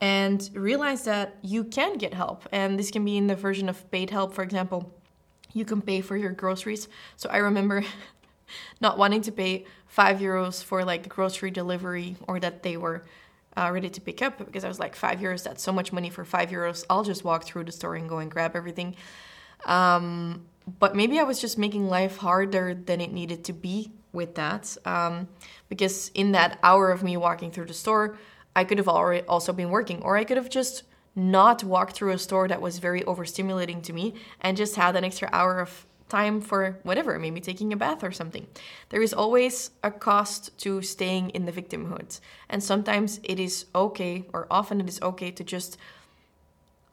And 0.00 0.50
realize 0.54 1.04
that 1.04 1.36
you 1.42 1.64
can 1.64 1.96
get 1.96 2.12
help. 2.12 2.46
And 2.52 2.78
this 2.78 2.90
can 2.90 3.04
be 3.04 3.16
in 3.16 3.26
the 3.26 3.36
version 3.36 3.68
of 3.68 3.90
paid 3.90 4.10
help, 4.10 4.34
for 4.34 4.42
example. 4.42 4.92
You 5.52 5.64
can 5.64 5.80
pay 5.80 6.00
for 6.00 6.16
your 6.16 6.32
groceries. 6.32 6.88
So 7.16 7.30
I 7.30 7.38
remember 7.38 7.84
not 8.80 8.98
wanting 8.98 9.22
to 9.22 9.32
pay 9.32 9.64
five 9.86 10.18
euros 10.18 10.62
for 10.62 10.84
like 10.84 11.04
the 11.04 11.08
grocery 11.08 11.50
delivery 11.50 12.16
or 12.26 12.40
that 12.40 12.62
they 12.62 12.76
were 12.76 13.04
uh, 13.56 13.70
ready 13.72 13.88
to 13.88 14.00
pick 14.00 14.20
up 14.22 14.38
because 14.38 14.64
I 14.64 14.68
was 14.68 14.78
like, 14.80 14.96
five 14.96 15.20
euros, 15.20 15.44
that's 15.44 15.62
so 15.62 15.72
much 15.72 15.92
money 15.92 16.10
for 16.10 16.24
five 16.24 16.50
euros. 16.50 16.84
I'll 16.90 17.04
just 17.04 17.24
walk 17.24 17.44
through 17.44 17.64
the 17.64 17.72
store 17.72 17.94
and 17.94 18.08
go 18.08 18.18
and 18.18 18.30
grab 18.30 18.56
everything. 18.56 18.96
Um, 19.64 20.44
but 20.78 20.96
maybe 20.96 21.18
I 21.18 21.22
was 21.22 21.40
just 21.40 21.58
making 21.58 21.88
life 21.88 22.16
harder 22.16 22.74
than 22.74 23.00
it 23.00 23.12
needed 23.12 23.44
to 23.44 23.52
be 23.52 23.92
with 24.12 24.34
that. 24.36 24.76
Um, 24.84 25.28
because 25.68 26.10
in 26.14 26.32
that 26.32 26.58
hour 26.62 26.90
of 26.90 27.02
me 27.02 27.16
walking 27.16 27.50
through 27.50 27.66
the 27.66 27.74
store, 27.74 28.16
I 28.56 28.64
could 28.64 28.78
have 28.78 28.88
already 28.88 29.26
also 29.26 29.52
been 29.52 29.70
working, 29.70 30.02
or 30.02 30.16
I 30.16 30.24
could 30.24 30.36
have 30.36 30.50
just 30.50 30.84
not 31.16 31.62
walked 31.62 31.94
through 31.96 32.12
a 32.12 32.18
store 32.18 32.48
that 32.48 32.60
was 32.60 32.78
very 32.78 33.02
overstimulating 33.02 33.82
to 33.84 33.92
me 33.92 34.14
and 34.40 34.56
just 34.56 34.76
had 34.76 34.96
an 34.96 35.04
extra 35.04 35.28
hour 35.32 35.60
of 35.60 35.86
time 36.08 36.40
for 36.40 36.78
whatever, 36.82 37.18
maybe 37.18 37.40
taking 37.40 37.72
a 37.72 37.76
bath 37.76 38.04
or 38.04 38.12
something. 38.12 38.46
There 38.90 39.02
is 39.02 39.14
always 39.14 39.70
a 39.82 39.90
cost 39.90 40.56
to 40.58 40.82
staying 40.82 41.30
in 41.30 41.44
the 41.44 41.52
victimhood. 41.52 42.20
And 42.48 42.62
sometimes 42.62 43.20
it 43.22 43.40
is 43.40 43.66
okay, 43.74 44.26
or 44.32 44.46
often 44.50 44.80
it 44.80 44.88
is 44.88 45.00
okay, 45.02 45.30
to 45.30 45.44
just 45.44 45.76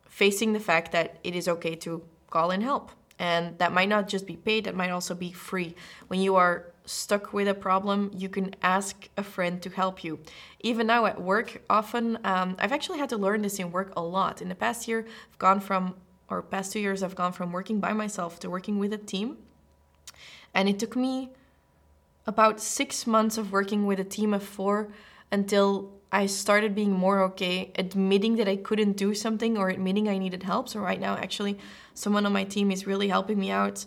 facing 0.07 0.53
the 0.53 0.59
fact 0.59 0.91
that 0.91 1.17
it 1.23 1.35
is 1.35 1.47
okay 1.47 1.75
to 1.75 2.03
call 2.29 2.51
in 2.51 2.61
help. 2.61 2.91
And 3.19 3.57
that 3.59 3.73
might 3.73 3.89
not 3.89 4.07
just 4.07 4.25
be 4.25 4.37
paid, 4.37 4.63
that 4.63 4.75
might 4.75 4.89
also 4.89 5.13
be 5.13 5.31
free. 5.31 5.75
When 6.07 6.21
you 6.21 6.35
are 6.35 6.70
stuck 6.85 7.33
with 7.33 7.47
a 7.47 7.53
problem, 7.53 8.11
you 8.13 8.29
can 8.29 8.55
ask 8.61 9.09
a 9.17 9.23
friend 9.23 9.61
to 9.61 9.69
help 9.69 10.03
you. 10.03 10.19
Even 10.61 10.87
now 10.87 11.05
at 11.05 11.21
work, 11.21 11.61
often, 11.69 12.17
um, 12.23 12.55
I've 12.59 12.71
actually 12.71 12.99
had 12.99 13.09
to 13.09 13.17
learn 13.17 13.41
this 13.41 13.59
in 13.59 13.71
work 13.71 13.93
a 13.95 14.01
lot. 14.01 14.41
In 14.41 14.49
the 14.49 14.55
past 14.55 14.87
year, 14.87 15.05
I've 15.29 15.39
gone 15.39 15.59
from 15.59 15.95
or 16.31 16.41
past 16.41 16.71
two 16.71 16.79
years, 16.79 17.03
I've 17.03 17.15
gone 17.15 17.33
from 17.33 17.51
working 17.51 17.79
by 17.79 17.93
myself 17.93 18.39
to 18.39 18.49
working 18.49 18.79
with 18.79 18.93
a 18.93 18.97
team. 18.97 19.37
And 20.53 20.67
it 20.69 20.79
took 20.79 20.95
me 20.95 21.29
about 22.25 22.61
six 22.61 23.05
months 23.05 23.37
of 23.37 23.51
working 23.51 23.85
with 23.85 23.99
a 23.99 24.03
team 24.03 24.33
of 24.33 24.41
four 24.41 24.89
until 25.31 25.91
I 26.11 26.25
started 26.25 26.75
being 26.75 26.91
more 26.91 27.21
okay 27.23 27.71
admitting 27.75 28.35
that 28.37 28.47
I 28.47 28.57
couldn't 28.57 28.93
do 28.97 29.13
something 29.13 29.57
or 29.57 29.69
admitting 29.69 30.09
I 30.09 30.17
needed 30.17 30.43
help. 30.43 30.67
So, 30.69 30.79
right 30.79 30.99
now, 30.99 31.15
actually, 31.15 31.57
someone 31.93 32.25
on 32.25 32.33
my 32.33 32.43
team 32.43 32.71
is 32.71 32.87
really 32.87 33.07
helping 33.07 33.39
me 33.39 33.51
out 33.51 33.85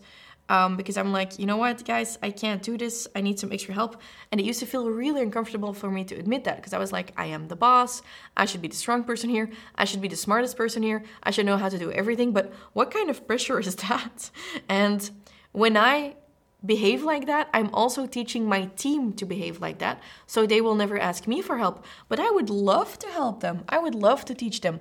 um, 0.49 0.77
because 0.77 0.97
I'm 0.97 1.13
like, 1.13 1.39
you 1.39 1.47
know 1.47 1.57
what, 1.57 1.85
guys, 1.85 2.19
I 2.23 2.31
can't 2.31 2.63
do 2.63 2.77
this. 2.77 3.09
I 3.15 3.21
need 3.23 3.39
some 3.39 3.53
extra 3.53 3.75
help. 3.75 4.01
And 4.31 4.41
it 4.41 4.45
used 4.45 4.61
to 4.61 4.67
feel 4.67 4.89
really 4.91 5.23
uncomfortable 5.23 5.73
for 5.73 5.91
me 5.91 6.05
to 6.05 6.15
admit 6.17 6.45
that 6.45 6.57
because 6.57 6.75
I 6.75 6.79
was 6.79 6.93
like, 6.93 7.13
I 7.17 7.27
am 7.27 7.49
the 7.49 7.57
boss. 7.57 8.03
I 8.37 8.45
should 8.45 8.61
be 8.61 8.69
the 8.69 8.77
strong 8.77 9.05
person 9.05 9.31
here. 9.31 9.51
I 9.75 9.85
should 9.85 10.03
be 10.03 10.09
the 10.09 10.17
smartest 10.17 10.57
person 10.57 10.83
here. 10.83 11.03
I 11.23 11.31
should 11.31 11.47
know 11.47 11.57
how 11.57 11.71
to 11.71 11.79
do 11.79 11.91
everything. 11.93 12.33
But 12.33 12.53
what 12.75 12.91
kind 12.91 13.09
of 13.09 13.27
pressure 13.27 13.59
is 13.69 13.77
that? 13.77 14.31
And 14.69 15.11
when 15.53 15.77
I 15.77 16.17
behave 16.65 17.03
like 17.03 17.27
that, 17.27 17.49
I'm 17.55 17.71
also 17.75 18.07
teaching 18.07 18.47
my 18.47 18.67
team 18.77 19.13
to 19.15 19.25
behave 19.25 19.61
like 19.61 19.79
that. 19.79 20.03
So 20.27 20.47
they 20.47 20.61
will 20.61 20.75
never 20.75 20.99
ask 20.99 21.27
me 21.27 21.41
for 21.41 21.59
help. 21.59 21.85
But 22.09 22.21
I 22.21 22.31
would 22.31 22.51
love 22.51 22.99
to 22.99 23.09
help 23.09 23.41
them. 23.41 23.65
I 23.69 23.79
would 23.79 23.95
love 23.95 24.25
to 24.27 24.35
teach 24.35 24.61
them. 24.61 24.81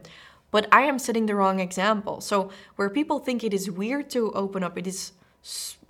But 0.51 0.67
I 0.71 0.81
am 0.81 0.99
setting 0.99 1.25
the 1.25 1.35
wrong 1.35 1.59
example. 1.59 2.21
So 2.21 2.51
where 2.75 2.89
people 2.89 3.19
think 3.19 3.43
it 3.43 3.53
is 3.53 3.71
weird 3.71 4.09
to 4.11 4.31
open 4.33 4.63
up, 4.63 4.77
it 4.77 4.85
is 4.85 5.13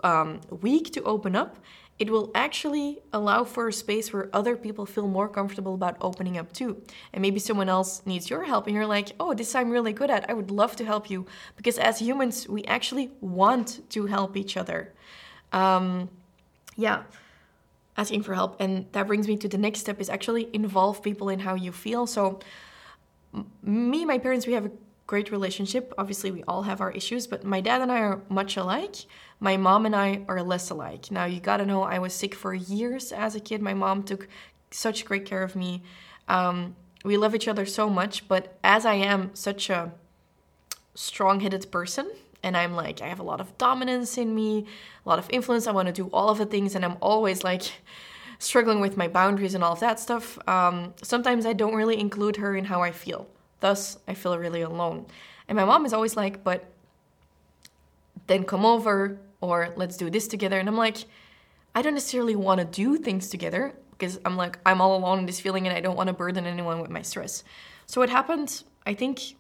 um, 0.04 0.42
weak 0.62 0.92
to 0.94 1.04
open 1.04 1.36
up, 1.36 1.60
it 2.00 2.10
will 2.10 2.32
actually 2.34 3.00
allow 3.14 3.44
for 3.44 3.68
a 3.68 3.74
space 3.74 4.12
where 4.12 4.30
other 4.34 4.56
people 4.58 4.86
feel 4.86 5.08
more 5.08 5.30
comfortable 5.30 5.76
about 5.76 5.96
opening 6.02 6.38
up 6.38 6.52
too. 6.52 6.82
And 7.14 7.22
maybe 7.22 7.40
someone 7.40 7.70
else 7.70 8.02
needs 8.06 8.30
your 8.30 8.44
help, 8.44 8.66
and 8.68 8.76
you're 8.76 8.88
like, 8.88 9.12
oh, 9.20 9.34
this 9.34 9.54
I'm 9.56 9.70
really 9.70 9.94
good 9.94 10.10
at. 10.10 10.30
I 10.30 10.34
would 10.34 10.52
love 10.52 10.76
to 10.78 10.86
help 10.86 11.10
you. 11.10 11.26
Because 11.56 11.78
as 11.78 12.00
humans, 12.00 12.50
we 12.50 12.64
actually 12.66 13.12
want 13.22 13.88
to 13.92 14.08
help 14.08 14.36
each 14.36 14.58
other 14.58 14.92
um, 15.54 16.10
yeah 16.76 17.04
asking 17.96 18.24
for 18.24 18.34
help 18.34 18.60
and 18.60 18.88
that 18.92 19.06
brings 19.06 19.28
me 19.28 19.38
to 19.38 19.48
the 19.48 19.58
next 19.58 19.80
step 19.80 20.02
is 20.02 20.10
actually 20.10 20.50
involve 20.52 21.04
people 21.04 21.30
in 21.30 21.40
how 21.40 21.54
you 21.54 21.72
feel 21.72 22.08
so 22.08 22.40
me 23.62 24.04
my 24.04 24.18
parents 24.18 24.48
we 24.48 24.54
have 24.54 24.66
a 24.66 24.72
great 25.08 25.32
relationship 25.32 25.94
obviously 25.98 26.32
we 26.32 26.44
all 26.44 26.64
have 26.64 26.82
our 26.82 26.92
issues 26.92 27.28
but 27.28 27.44
my 27.44 27.62
dad 27.62 27.82
and 27.82 27.92
i 27.92 28.00
are 28.00 28.22
much 28.30 28.58
alike 28.58 28.96
my 29.40 29.58
mom 29.58 29.86
and 29.86 29.96
i 29.96 30.22
are 30.28 30.42
less 30.42 30.70
alike 30.70 31.12
now 31.12 31.26
you 31.26 31.40
gotta 31.40 31.66
know 31.66 31.84
i 31.84 32.00
was 32.00 32.14
sick 32.14 32.34
for 32.34 32.54
years 32.54 33.12
as 33.12 33.36
a 33.36 33.40
kid 33.40 33.62
my 33.62 33.74
mom 33.74 34.04
took 34.04 34.28
such 34.72 35.06
great 35.06 35.26
care 35.26 35.44
of 35.44 35.56
me 35.56 35.82
um, 36.30 36.76
we 37.04 37.18
love 37.18 37.36
each 37.36 37.48
other 37.48 37.66
so 37.66 37.90
much 37.90 38.28
but 38.28 38.58
as 38.64 38.86
i 38.86 38.94
am 38.94 39.30
such 39.34 39.70
a 39.70 39.92
strong-headed 40.96 41.70
person 41.72 42.10
and 42.44 42.58
I'm 42.58 42.76
like, 42.76 43.02
I 43.02 43.08
have 43.08 43.20
a 43.20 43.24
lot 43.24 43.40
of 43.40 43.58
dominance 43.58 44.18
in 44.18 44.36
me, 44.36 44.66
a 45.06 45.10
lot 45.10 45.18
of 45.18 45.28
influence. 45.32 45.66
I 45.66 45.72
want 45.72 45.88
to 45.88 45.94
do 45.94 46.10
all 46.12 46.30
of 46.30 46.38
the 46.38 46.46
things, 46.46 46.76
and 46.76 46.84
I'm 46.84 46.98
always 47.02 47.44
like 47.44 47.64
struggling 48.38 48.82
with 48.82 48.98
my 48.98 49.08
boundaries 49.08 49.56
and 49.56 49.64
all 49.64 49.74
of 49.74 49.80
that 49.80 50.00
stuff. 50.00 50.38
Um, 50.48 50.94
sometimes 51.02 51.46
I 51.46 51.54
don't 51.54 51.74
really 51.74 51.98
include 51.98 52.36
her 52.36 52.56
in 52.56 52.66
how 52.66 52.82
I 52.82 52.92
feel. 52.92 53.28
Thus, 53.64 53.98
I 54.10 54.14
feel 54.14 54.38
really 54.38 54.62
alone. 54.62 55.06
And 55.48 55.56
my 55.56 55.64
mom 55.64 55.86
is 55.86 55.94
always 55.94 56.18
like, 56.18 56.44
but 56.44 56.66
then 58.28 58.44
come 58.44 58.66
over 58.66 59.18
or 59.40 59.70
let's 59.78 59.96
do 59.96 60.10
this 60.10 60.28
together. 60.28 60.60
And 60.60 60.68
I'm 60.68 60.76
like, 60.76 60.98
I 61.74 61.82
don't 61.82 61.94
necessarily 61.94 62.36
want 62.36 62.60
to 62.60 62.66
do 62.66 62.98
things 62.98 63.30
together 63.30 63.72
because 63.92 64.20
I'm 64.26 64.36
like, 64.36 64.60
I'm 64.66 64.82
all 64.82 64.98
alone 64.98 65.20
in 65.20 65.26
this 65.28 65.40
feeling 65.40 65.66
and 65.66 65.74
I 65.74 65.80
don't 65.80 65.96
want 65.96 66.08
to 66.08 66.14
burden 66.14 66.46
anyone 66.46 66.82
with 66.82 66.92
my 66.92 67.04
stress. 67.04 67.46
So, 67.86 68.02
what 68.02 68.10
happened, 68.10 68.66
I 68.86 68.96
think 68.96 69.38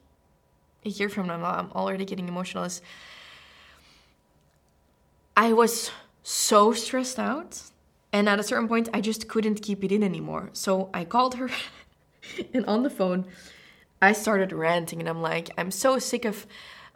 a 0.86 0.90
year 0.90 1.10
from 1.10 1.28
now, 1.28 1.44
I'm 1.44 1.70
already 1.74 2.06
getting 2.06 2.30
emotional, 2.30 2.64
is 2.64 2.82
I 5.36 5.52
was 5.52 5.92
so 6.24 6.72
stressed 6.72 7.20
out. 7.20 7.62
And 8.14 8.30
at 8.30 8.40
a 8.40 8.44
certain 8.44 8.70
point, 8.70 8.88
I 8.94 9.02
just 9.02 9.28
couldn't 9.28 9.62
keep 9.62 9.84
it 9.84 9.92
in 9.92 10.02
anymore. 10.02 10.50
So 10.54 10.90
I 10.94 11.04
called 11.04 11.36
her, 11.36 11.50
and 12.54 12.66
on 12.68 12.84
the 12.84 12.90
phone, 12.90 13.26
I 14.04 14.12
started 14.12 14.52
ranting. 14.52 15.00
And 15.00 15.08
I'm 15.08 15.22
like, 15.22 15.50
I'm 15.58 15.72
so 15.72 15.98
sick 15.98 16.26
of 16.26 16.46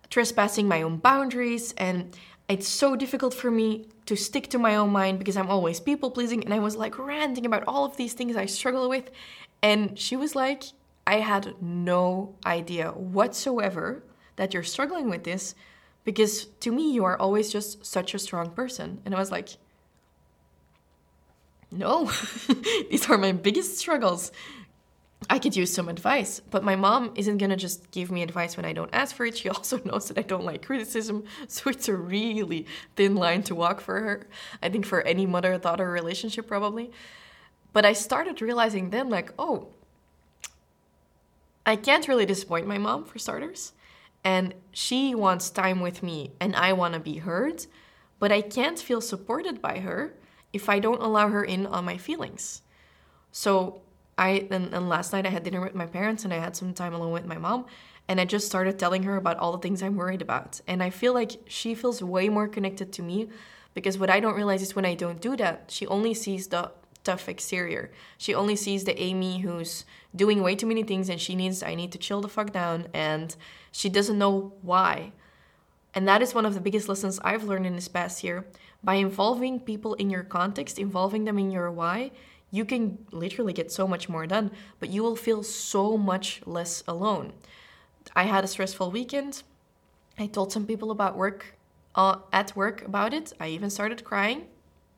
trespassing 0.09 0.67
my 0.67 0.81
own 0.81 0.97
boundaries. 0.97 1.73
And 1.77 2.15
it's 2.49 2.67
so 2.67 2.97
difficult 2.97 3.33
for 3.33 3.49
me 3.49 3.87
to 4.07 4.17
stick 4.17 4.49
to 4.49 4.59
my 4.59 4.75
own 4.75 4.91
mind 4.91 5.17
because 5.19 5.37
I'm 5.37 5.49
always 5.49 5.79
people 5.79 6.11
pleasing. 6.11 6.43
And 6.43 6.53
I 6.53 6.59
was 6.59 6.75
like 6.75 6.99
ranting 6.99 7.45
about 7.45 7.63
all 7.65 7.85
of 7.85 7.95
these 7.95 8.13
things 8.13 8.35
I 8.35 8.45
struggle 8.45 8.89
with. 8.89 9.09
And 9.61 9.97
she 9.97 10.17
was 10.17 10.35
like, 10.35 10.63
I 11.05 11.19
had 11.19 11.55
no 11.61 12.35
idea 12.45 12.91
whatsoever 12.91 14.03
that 14.35 14.53
you're 14.53 14.63
struggling 14.63 15.09
with 15.09 15.23
this 15.23 15.55
because 16.03 16.45
to 16.59 16.71
me, 16.71 16.91
you 16.91 17.05
are 17.05 17.17
always 17.17 17.49
just 17.51 17.85
such 17.85 18.13
a 18.13 18.19
strong 18.19 18.51
person. 18.51 19.01
And 19.05 19.15
I 19.15 19.19
was 19.19 19.31
like, 19.31 19.49
no, 21.71 22.11
these 22.89 23.09
are 23.09 23.17
my 23.17 23.31
biggest 23.31 23.77
struggles. 23.77 24.31
I 25.29 25.39
could 25.39 25.55
use 25.55 25.74
some 25.74 25.89
advice, 25.89 26.39
but 26.39 26.63
my 26.63 26.75
mom 26.75 27.12
isn't 27.15 27.39
gonna 27.39 27.57
just 27.57 27.89
give 27.91 28.12
me 28.12 28.21
advice 28.21 28.55
when 28.55 28.65
I 28.65 28.74
don't 28.74 28.93
ask 28.93 29.15
for 29.15 29.25
it. 29.25 29.38
She 29.38 29.50
also 29.57 29.81
knows 29.83 30.07
that 30.07 30.17
I 30.17 30.21
don't 30.21 30.45
like 30.45 30.65
criticism, 30.65 31.24
so 31.47 31.69
it's 31.69 31.89
a 31.89 31.95
really 31.95 32.65
thin 32.95 33.15
line 33.15 33.43
to 33.43 33.55
walk 33.55 33.81
for 33.81 34.00
her. 34.00 34.27
I 34.62 34.69
think 34.69 34.86
for 34.86 35.01
any 35.01 35.25
mother 35.25 35.57
daughter 35.57 35.89
relationship, 35.89 36.47
probably. 36.47 36.91
But 37.74 37.86
I 37.86 37.93
started 37.93 38.41
realizing 38.41 38.89
then, 38.89 39.09
like, 39.09 39.33
oh, 39.38 39.69
I 41.65 41.75
can't 41.75 42.07
really 42.07 42.25
disappoint 42.25 42.65
my 42.65 42.77
mom, 42.77 43.03
for 43.03 43.19
starters. 43.19 43.74
And 44.24 44.53
she 44.71 45.13
wants 45.13 45.50
time 45.50 45.81
with 45.81 46.01
me, 46.01 46.31
and 46.39 46.55
I 46.55 46.74
want 46.74 46.93
to 46.93 47.00
be 47.00 47.17
heard. 47.17 47.65
But 48.19 48.31
I 48.31 48.41
can't 48.41 48.79
feel 48.79 49.01
supported 49.01 49.62
by 49.62 49.79
her 49.79 50.13
if 50.53 50.69
I 50.69 50.79
don't 50.79 51.01
allow 51.01 51.29
her 51.29 51.43
in 51.43 51.65
on 51.65 51.86
my 51.86 51.97
feelings. 51.97 52.62
So 53.31 53.81
I 54.17 54.47
and, 54.51 54.74
and 54.74 54.89
last 54.89 55.13
night 55.13 55.25
I 55.25 55.29
had 55.29 55.43
dinner 55.43 55.62
with 55.62 55.75
my 55.75 55.86
parents 55.86 56.24
and 56.24 56.33
I 56.33 56.38
had 56.38 56.55
some 56.55 56.74
time 56.74 56.93
alone 56.93 57.12
with 57.12 57.25
my 57.25 57.38
mom 57.38 57.65
and 58.07 58.21
I 58.21 58.25
just 58.25 58.47
started 58.47 58.79
telling 58.79 59.03
her 59.03 59.17
about 59.17 59.38
all 59.38 59.51
the 59.51 59.57
things 59.57 59.83
I'm 59.83 59.95
worried 59.95 60.21
about. 60.21 60.62
And 60.67 60.81
I 60.81 60.89
feel 60.89 61.13
like 61.13 61.41
she 61.47 61.75
feels 61.75 62.01
way 62.01 62.29
more 62.29 62.47
connected 62.47 62.93
to 62.93 63.01
me 63.01 63.29
because 63.74 63.97
what 63.97 64.09
I 64.09 64.19
don't 64.19 64.36
realize 64.36 64.62
is 64.62 64.75
when 64.75 64.86
I 64.86 64.95
don't 64.95 65.21
do 65.21 65.36
that, 65.38 65.65
she 65.67 65.86
only 65.88 66.13
sees 66.13 66.47
the 66.47 66.71
tough 67.03 67.29
exterior. 67.29 67.91
She 68.17 68.33
only 68.33 68.55
sees 68.55 68.86
the 68.86 69.00
Amy 69.00 69.39
who's 69.39 69.86
doing 70.15 70.41
way 70.41 70.55
too 70.55 70.65
many 70.65 70.83
things 70.83 71.09
and 71.09 71.21
she 71.21 71.36
needs, 71.36 71.62
I 71.62 71.75
need 71.75 71.91
to 71.91 71.97
chill 71.97 72.21
the 72.21 72.27
fuck 72.27 72.51
down, 72.51 72.88
and 72.93 73.36
she 73.71 73.88
doesn't 73.88 74.17
know 74.17 74.53
why. 74.62 75.12
And 75.93 76.07
that 76.07 76.21
is 76.21 76.33
one 76.33 76.45
of 76.45 76.53
the 76.53 76.59
biggest 76.59 76.89
lessons 76.89 77.19
I've 77.24 77.43
learned 77.43 77.65
in 77.65 77.75
this 77.75 77.88
past 77.88 78.24
year. 78.24 78.45
By 78.83 78.95
involving 78.95 79.59
people 79.59 79.93
in 79.95 80.09
your 80.09 80.24
context, 80.24 80.77
involving 80.77 81.25
them 81.25 81.39
in 81.39 81.50
your 81.50 81.71
why, 81.71 82.12
you 82.51 82.66
can 82.66 83.06
literally 83.12 83.54
get 83.54 83.72
so 83.72 83.88
much 83.88 84.08
more 84.10 84.25
done, 84.25 84.51
but 84.80 84.89
you 84.89 85.04
will 85.04 85.16
feel 85.16 85.44
so 85.44 85.98
much 85.98 86.42
less 86.46 86.84
alone. 86.88 87.34
I 88.16 88.24
had 88.24 88.44
a 88.44 88.48
stressful 88.48 88.92
weekend. 88.92 89.44
I 90.18 90.27
told 90.27 90.51
some 90.51 90.66
people 90.66 90.92
about 90.92 91.18
work 91.18 91.58
uh, 91.96 92.20
at 92.32 92.56
work 92.56 92.84
about 92.86 93.13
it. 93.13 93.34
I 93.39 93.50
even 93.50 93.70
started 93.70 94.04
crying 94.04 94.48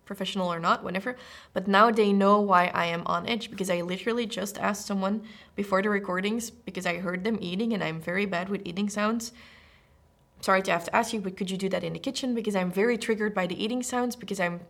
professional 0.09 0.51
or 0.51 0.59
not, 0.59 0.83
whatever. 0.83 1.15
But 1.53 1.67
now 1.67 1.91
they 1.91 2.11
know 2.11 2.41
why 2.41 2.71
I 2.73 2.87
am 2.87 3.03
on 3.05 3.29
edge 3.29 3.51
because 3.51 3.69
I 3.69 3.81
literally 3.81 4.25
just 4.25 4.57
asked 4.57 4.87
someone 4.87 5.21
before 5.55 5.83
the 5.83 5.91
recordings 5.91 6.49
because 6.49 6.87
I 6.87 6.97
heard 6.97 7.23
them 7.23 7.37
eating 7.39 7.73
and 7.73 7.83
I'm 7.83 8.01
very 8.01 8.25
bad 8.25 8.49
with 8.49 8.63
eating 8.65 8.89
sounds. 8.89 9.31
Sorry 10.41 10.63
to 10.63 10.71
have 10.71 10.85
to 10.85 10.95
ask 10.95 11.13
you, 11.13 11.21
but 11.21 11.37
could 11.37 11.51
you 11.51 11.57
do 11.57 11.69
that 11.69 11.83
in 11.83 11.93
the 11.93 11.99
kitchen? 11.99 12.33
Because 12.33 12.55
I'm 12.55 12.71
very 12.71 12.97
triggered 12.97 13.35
by 13.35 13.45
the 13.45 13.63
eating 13.63 13.83
sounds 13.83 14.15
because 14.15 14.39
I'm 14.39 14.61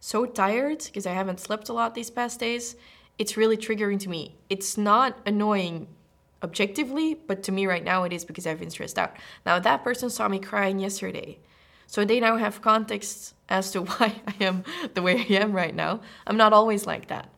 so 0.00 0.26
tired 0.26 0.82
because 0.84 1.06
I 1.06 1.12
haven't 1.12 1.40
slept 1.40 1.68
a 1.68 1.72
lot 1.72 1.94
these 1.94 2.10
past 2.10 2.40
days. 2.40 2.74
It's 3.18 3.36
really 3.36 3.56
triggering 3.56 4.00
to 4.00 4.08
me. 4.08 4.36
It's 4.48 4.78
not 4.78 5.18
annoying 5.26 5.86
objectively, 6.42 7.14
but 7.14 7.42
to 7.44 7.52
me 7.52 7.66
right 7.66 7.84
now 7.84 8.04
it 8.04 8.12
is 8.12 8.24
because 8.24 8.46
I've 8.46 8.58
been 8.58 8.70
stressed 8.70 8.98
out. 8.98 9.14
Now, 9.44 9.58
that 9.58 9.84
person 9.84 10.08
saw 10.08 10.26
me 10.26 10.38
crying 10.38 10.78
yesterday. 10.78 11.38
So 11.86 12.04
they 12.04 12.18
now 12.18 12.36
have 12.36 12.62
context 12.62 13.34
as 13.48 13.70
to 13.72 13.82
why 13.84 14.20
I 14.26 14.34
am 14.44 14.64
the 14.94 15.02
way 15.02 15.18
I 15.18 15.34
am 15.34 15.52
right 15.52 15.74
now. 15.74 16.00
I'm 16.26 16.36
not 16.36 16.52
always 16.52 16.86
like 16.86 17.08
that. 17.08 17.28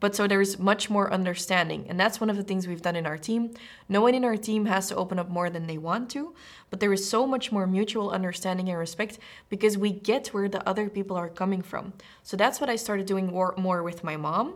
But 0.00 0.16
so 0.16 0.26
there 0.26 0.40
is 0.40 0.58
much 0.58 0.88
more 0.88 1.12
understanding. 1.12 1.86
And 1.88 2.00
that's 2.00 2.20
one 2.20 2.30
of 2.30 2.36
the 2.36 2.42
things 2.42 2.66
we've 2.66 2.82
done 2.82 2.96
in 2.96 3.06
our 3.06 3.18
team. 3.18 3.54
No 3.88 4.00
one 4.00 4.14
in 4.14 4.24
our 4.24 4.36
team 4.36 4.64
has 4.66 4.88
to 4.88 4.96
open 4.96 5.18
up 5.18 5.28
more 5.28 5.50
than 5.50 5.66
they 5.66 5.78
want 5.78 6.10
to, 6.10 6.34
but 6.70 6.80
there 6.80 6.92
is 6.92 7.08
so 7.08 7.26
much 7.26 7.52
more 7.52 7.66
mutual 7.66 8.10
understanding 8.10 8.68
and 8.68 8.78
respect 8.78 9.18
because 9.50 9.76
we 9.76 9.92
get 9.92 10.28
where 10.28 10.48
the 10.48 10.66
other 10.66 10.88
people 10.88 11.16
are 11.16 11.28
coming 11.28 11.60
from. 11.62 11.92
So 12.22 12.36
that's 12.36 12.60
what 12.60 12.70
I 12.70 12.76
started 12.76 13.06
doing 13.06 13.26
more, 13.26 13.54
more 13.58 13.82
with 13.82 14.02
my 14.02 14.16
mom, 14.16 14.54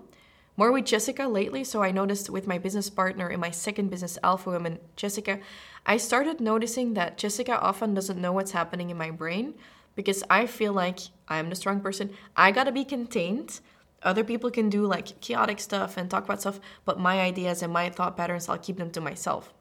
more 0.57 0.73
with 0.73 0.87
Jessica 0.87 1.27
lately. 1.27 1.63
So 1.63 1.83
I 1.83 1.91
noticed 1.91 2.31
with 2.31 2.47
my 2.47 2.59
business 2.59 2.89
partner 2.89 3.29
in 3.29 3.41
my 3.41 3.51
second 3.51 3.91
business, 3.91 4.19
Alpha 4.23 4.51
Women, 4.51 4.79
Jessica, 4.97 5.41
I 5.85 5.99
started 5.99 6.41
noticing 6.41 6.95
that 6.95 7.19
Jessica 7.19 7.61
often 7.61 7.93
doesn't 7.93 8.21
know 8.21 8.33
what's 8.33 8.53
happening 8.53 8.89
in 8.89 8.97
my 8.97 9.11
brain 9.11 9.55
because 9.95 10.25
I 10.31 10.47
feel 10.47 10.73
like 10.73 11.01
I'm 11.29 11.51
the 11.51 11.57
strong 11.57 11.81
person. 11.81 12.11
I 12.37 12.51
gotta 12.53 12.73
be 12.73 12.85
contained. 12.85 13.61
Other 14.05 14.23
people 14.23 14.51
can 14.51 14.69
do 14.69 14.87
like 14.87 15.21
chaotic 15.21 15.59
stuff 15.59 15.97
and 15.97 16.11
talk 16.11 16.25
about 16.25 16.43
stuff, 16.43 16.61
but 16.85 17.01
my 17.01 17.21
ideas 17.21 17.63
and 17.63 17.73
my 17.73 17.91
thought 17.91 18.17
patterns, 18.17 18.49
I'll 18.49 18.59
keep 18.59 18.77
them 18.77 18.91
to 18.91 19.01
myself. 19.01 19.53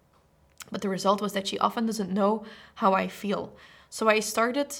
But 0.71 0.81
the 0.81 0.89
result 0.89 1.21
was 1.21 1.33
that 1.33 1.47
she 1.47 1.57
often 1.59 1.85
doesn't 1.85 2.11
know 2.11 2.43
how 2.75 2.93
I 2.93 3.07
feel. 3.07 3.55
So 3.89 4.09
I 4.09 4.19
started, 4.19 4.75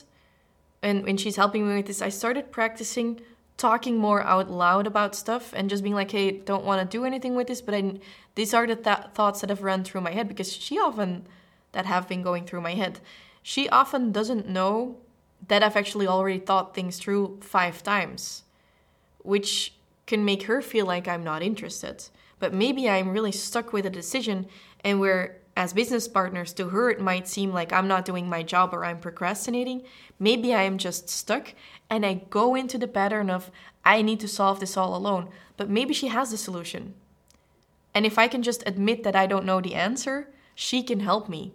and 0.82 1.04
when 1.04 1.18
she's 1.18 1.38
helping 1.38 1.68
me 1.68 1.76
with 1.76 1.88
this, 1.88 2.02
I 2.02 2.10
started 2.10 2.52
practicing 2.52 3.22
talking 3.58 3.98
more 3.98 4.22
out 4.24 4.50
loud 4.50 4.88
about 4.88 5.16
stuff 5.16 5.54
and 5.56 5.70
just 5.70 5.84
being 5.84 5.96
like, 5.96 6.12
hey, 6.12 6.32
don't 6.32 6.66
want 6.66 6.82
to 6.82 6.98
do 6.98 7.06
anything 7.06 7.36
with 7.36 7.48
this. 7.48 7.62
But 7.62 7.76
I, 7.76 8.00
these 8.36 8.54
are 8.54 8.68
the 8.68 8.76
th- 8.76 9.12
thoughts 9.14 9.42
that 9.42 9.50
have 9.50 9.62
run 9.62 9.84
through 9.84 10.02
my 10.02 10.12
head 10.12 10.28
because 10.28 10.52
she 10.52 10.80
often, 10.80 11.28
that 11.72 11.86
have 11.86 12.08
been 12.08 12.24
going 12.24 12.46
through 12.46 12.62
my 12.62 12.74
head. 12.74 13.00
She 13.42 13.70
often 13.70 14.12
doesn't 14.12 14.48
know 14.48 14.98
that 15.48 15.64
I've 15.64 15.76
actually 15.76 16.08
already 16.08 16.40
thought 16.40 16.74
things 16.74 16.98
through 16.98 17.40
five 17.42 17.84
times, 17.84 18.44
which 19.24 19.74
can 20.06 20.24
make 20.24 20.44
her 20.44 20.62
feel 20.62 20.86
like 20.86 21.08
I'm 21.08 21.24
not 21.24 21.42
interested. 21.42 22.06
But 22.40 22.54
maybe 22.54 22.90
I'm 22.90 23.10
really 23.10 23.32
stuck 23.32 23.74
with 23.74 23.86
a 23.86 23.90
decision 23.90 24.48
and 24.84 25.00
where 25.00 25.38
as 25.56 25.74
business 25.74 26.08
partners 26.08 26.52
to 26.54 26.70
her 26.70 26.90
it 26.90 27.00
might 27.00 27.28
seem 27.28 27.54
like 27.54 27.72
I'm 27.72 27.88
not 27.88 28.06
doing 28.06 28.28
my 28.28 28.44
job 28.44 28.74
or 28.74 28.84
I'm 28.84 29.00
procrastinating. 29.00 29.84
Maybe 30.20 30.54
I 30.54 30.64
am 30.64 30.78
just 30.78 31.10
stuck 31.10 31.54
and 31.90 32.06
I 32.06 32.26
go 32.30 32.56
into 32.56 32.78
the 32.78 32.88
pattern 32.88 33.30
of 33.30 33.52
I 33.86 34.02
need 34.02 34.20
to 34.22 34.28
solve 34.28 34.60
this 34.60 34.78
all 34.78 34.96
alone. 34.96 35.30
But 35.58 35.70
maybe 35.70 35.94
she 35.94 36.08
has 36.08 36.32
the 36.32 36.38
solution. 36.38 36.96
And 37.94 38.06
if 38.06 38.18
I 38.18 38.28
can 38.28 38.42
just 38.42 38.64
admit 38.66 39.04
that 39.04 39.16
I 39.16 39.28
don't 39.28 39.46
know 39.46 39.62
the 39.62 39.76
answer, 39.76 40.30
she 40.56 40.82
can 40.82 41.00
help 41.02 41.30
me 41.30 41.54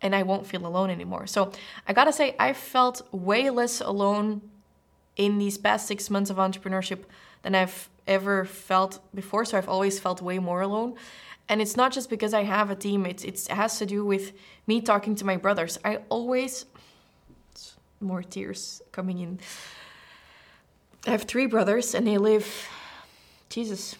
and 0.00 0.14
I 0.14 0.22
won't 0.22 0.46
feel 0.46 0.66
alone 0.66 0.90
anymore. 0.90 1.26
So 1.26 1.50
I 1.88 1.94
gotta 1.94 2.12
say, 2.12 2.36
I 2.38 2.52
felt 2.52 3.02
way 3.10 3.48
less 3.48 3.80
alone 3.80 4.42
in 5.16 5.38
these 5.38 5.58
past 5.58 5.86
six 5.86 6.10
months 6.10 6.30
of 6.30 6.36
entrepreneurship 6.36 7.04
than 7.42 7.54
I've 7.54 7.88
ever 8.06 8.44
felt 8.44 9.00
before. 9.14 9.44
So 9.44 9.56
I've 9.56 9.68
always 9.68 9.98
felt 9.98 10.20
way 10.20 10.38
more 10.38 10.60
alone. 10.60 10.94
And 11.48 11.60
it's 11.60 11.76
not 11.76 11.92
just 11.92 12.08
because 12.08 12.32
I 12.32 12.42
have 12.42 12.70
a 12.70 12.74
team, 12.74 13.04
it's, 13.04 13.24
it 13.24 13.48
has 13.48 13.78
to 13.78 13.86
do 13.86 14.04
with 14.04 14.32
me 14.66 14.80
talking 14.80 15.14
to 15.16 15.26
my 15.26 15.36
brothers. 15.36 15.78
I 15.84 15.98
always, 16.08 16.64
more 18.00 18.22
tears 18.22 18.80
coming 18.92 19.18
in. 19.18 19.38
I 21.06 21.10
have 21.10 21.22
three 21.22 21.46
brothers 21.46 21.94
and 21.94 22.06
they 22.06 22.16
live, 22.16 22.68
Jesus, 23.50 23.96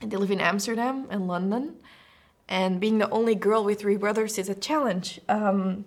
And 0.00 0.10
they 0.10 0.16
live 0.16 0.30
in 0.30 0.40
Amsterdam 0.40 1.06
and 1.10 1.26
London. 1.26 1.74
And 2.48 2.80
being 2.80 2.98
the 2.98 3.10
only 3.10 3.34
girl 3.34 3.64
with 3.64 3.80
three 3.80 3.96
brothers 3.96 4.38
is 4.38 4.48
a 4.48 4.54
challenge. 4.54 5.20
Um, 5.28 5.84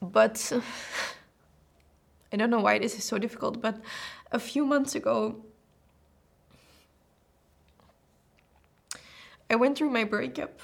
but 0.00 0.52
I 2.32 2.36
don't 2.36 2.50
know 2.50 2.60
why 2.60 2.78
this 2.78 2.98
is 2.98 3.04
so 3.04 3.18
difficult, 3.18 3.60
but 3.60 3.80
a 4.32 4.38
few 4.38 4.64
months 4.64 4.94
ago, 4.94 5.36
I 9.48 9.54
went 9.54 9.78
through 9.78 9.90
my 9.90 10.04
breakup, 10.04 10.60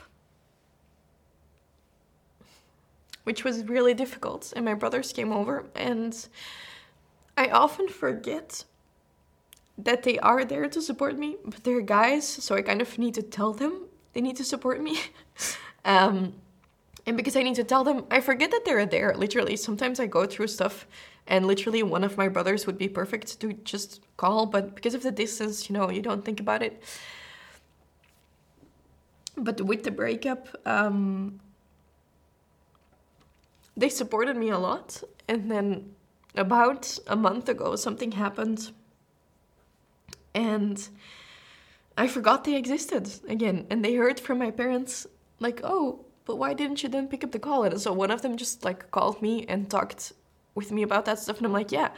which 3.25 3.45
was 3.45 3.65
really 3.65 3.95
difficult. 3.95 4.53
And 4.57 4.65
my 4.65 4.75
brothers 4.75 5.13
came 5.13 5.33
over, 5.33 5.67
and 5.75 6.29
I 7.37 7.49
often 7.49 7.89
forget 7.89 8.65
that 9.79 10.03
they 10.03 10.19
are 10.19 10.45
there 10.45 10.69
to 10.69 10.83
support 10.83 11.17
me, 11.19 11.37
but 11.45 11.65
they're 11.65 11.81
guys, 11.81 12.27
so 12.27 12.57
I 12.57 12.63
kind 12.63 12.83
of 12.83 12.99
need 12.99 13.15
to 13.15 13.23
tell 13.23 13.53
them 13.53 13.87
they 14.13 14.21
need 14.21 14.37
to 14.37 14.45
support 14.45 14.83
me. 14.83 14.99
um, 15.85 16.35
and 17.07 17.17
because 17.17 17.37
I 17.37 17.43
need 17.43 17.57
to 17.57 17.65
tell 17.65 17.85
them, 17.85 18.05
I 18.11 18.21
forget 18.21 18.51
that 18.51 18.65
they're 18.65 18.87
there. 18.87 19.15
Literally, 19.15 19.57
sometimes 19.57 19.99
I 20.01 20.07
go 20.07 20.27
through 20.27 20.49
stuff, 20.49 20.87
and 21.27 21.47
literally 21.47 21.83
one 21.83 22.05
of 22.05 22.17
my 22.17 22.29
brothers 22.29 22.67
would 22.67 22.79
be 22.79 22.89
perfect 22.89 23.41
to 23.41 23.53
just 23.65 24.01
call, 24.17 24.47
but 24.47 24.75
because 24.75 24.95
of 24.95 25.03
the 25.03 25.13
distance, 25.13 25.69
you 25.69 25.75
know, 25.75 25.91
you 25.91 26.03
don't 26.03 26.25
think 26.25 26.41
about 26.41 26.63
it 26.63 26.83
but 29.37 29.61
with 29.61 29.83
the 29.85 29.91
breakup, 29.91 30.49
um, 30.67 31.41
they 33.77 33.89
supported 33.89 34.37
me 34.37 34.51
a 34.51 34.59
lot. 34.59 35.03
And 35.29 35.51
then 35.51 35.95
about 36.35 36.99
a 37.07 37.17
month 37.17 37.49
ago, 37.49 37.77
something 37.77 38.13
happened. 38.13 38.73
And 40.35 40.89
I 41.97 42.09
forgot 42.09 42.45
they 42.45 42.57
existed 42.57 43.09
again. 43.29 43.67
And 43.71 43.85
they 43.85 43.95
heard 43.95 44.21
from 44.21 44.39
my 44.39 44.51
parents, 44.51 45.07
like, 45.41 45.61
oh, 45.65 46.05
but 46.25 46.37
why 46.37 46.55
didn't 46.55 46.83
you 46.83 46.89
then 46.89 47.09
pick 47.09 47.25
up 47.25 47.33
the 47.33 47.39
call? 47.39 47.65
And 47.65 47.81
so 47.81 47.93
one 47.93 48.11
of 48.11 48.23
them 48.23 48.37
just 48.37 48.65
like 48.65 48.91
called 48.91 49.21
me 49.23 49.45
and 49.47 49.71
talked 49.71 50.13
with 50.55 50.71
me 50.71 50.83
about 50.83 51.05
that 51.07 51.19
stuff. 51.19 51.39
And 51.39 51.47
I'm 51.47 51.53
like, 51.53 51.73
yeah, 51.73 51.91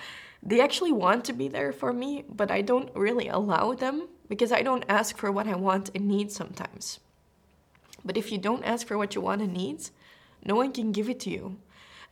they 0.42 0.60
actually 0.60 0.92
want 0.92 1.24
to 1.26 1.32
be 1.32 1.48
there 1.48 1.72
for 1.72 1.92
me, 1.92 2.24
but 2.28 2.50
I 2.50 2.60
don't 2.60 2.94
really 2.94 3.28
allow 3.28 3.74
them 3.74 4.08
because 4.28 4.52
I 4.52 4.62
don't 4.62 4.84
ask 4.88 5.16
for 5.16 5.30
what 5.32 5.46
I 5.46 5.56
want 5.56 5.90
and 5.94 6.08
need 6.08 6.30
sometimes. 6.32 7.00
But 8.04 8.16
if 8.16 8.30
you 8.30 8.38
don't 8.38 8.64
ask 8.64 8.86
for 8.86 8.98
what 8.98 9.14
you 9.14 9.20
want 9.20 9.42
and 9.42 9.52
need, 9.52 9.88
no 10.44 10.54
one 10.54 10.72
can 10.72 10.92
give 10.92 11.08
it 11.08 11.20
to 11.20 11.30
you. 11.30 11.56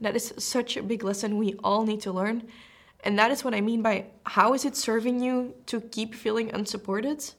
That 0.01 0.17
is 0.17 0.35
such 0.39 0.77
a 0.77 0.83
big 0.83 1.05
lesson 1.05 1.39
we 1.39 1.55
all 1.63 1.85
need 1.85 2.01
to 2.03 2.13
learn. 2.13 2.49
And 3.05 3.19
that 3.19 3.31
is 3.31 3.45
what 3.45 3.55
I 3.55 3.61
mean 3.61 3.83
by 3.83 4.07
how 4.25 4.55
is 4.55 4.65
it 4.65 4.77
serving 4.77 5.21
you 5.21 5.55
to 5.67 5.81
keep 5.81 6.15
feeling 6.15 6.53
unsupported? 6.55 7.33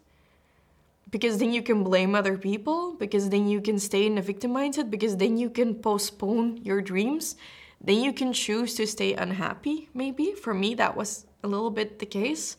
Because 1.14 1.38
then 1.38 1.54
you 1.54 1.62
can 1.62 1.84
blame 1.84 2.16
other 2.16 2.40
people, 2.40 2.94
because 2.94 3.30
then 3.30 3.48
you 3.48 3.62
can 3.62 3.78
stay 3.78 4.08
in 4.08 4.18
a 4.18 4.22
victim 4.24 4.52
mindset, 4.52 4.90
because 4.90 5.16
then 5.18 5.38
you 5.38 5.48
can 5.48 5.76
postpone 5.76 6.58
your 6.64 6.82
dreams, 6.82 7.36
then 7.80 8.02
you 8.02 8.12
can 8.12 8.34
choose 8.34 8.74
to 8.74 8.88
stay 8.88 9.14
unhappy, 9.14 9.90
maybe. 9.94 10.32
For 10.32 10.56
me, 10.56 10.74
that 10.74 10.98
was 10.98 11.28
a 11.44 11.48
little 11.48 11.70
bit 11.70 12.00
the 12.00 12.08
case. 12.08 12.58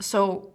So 0.00 0.52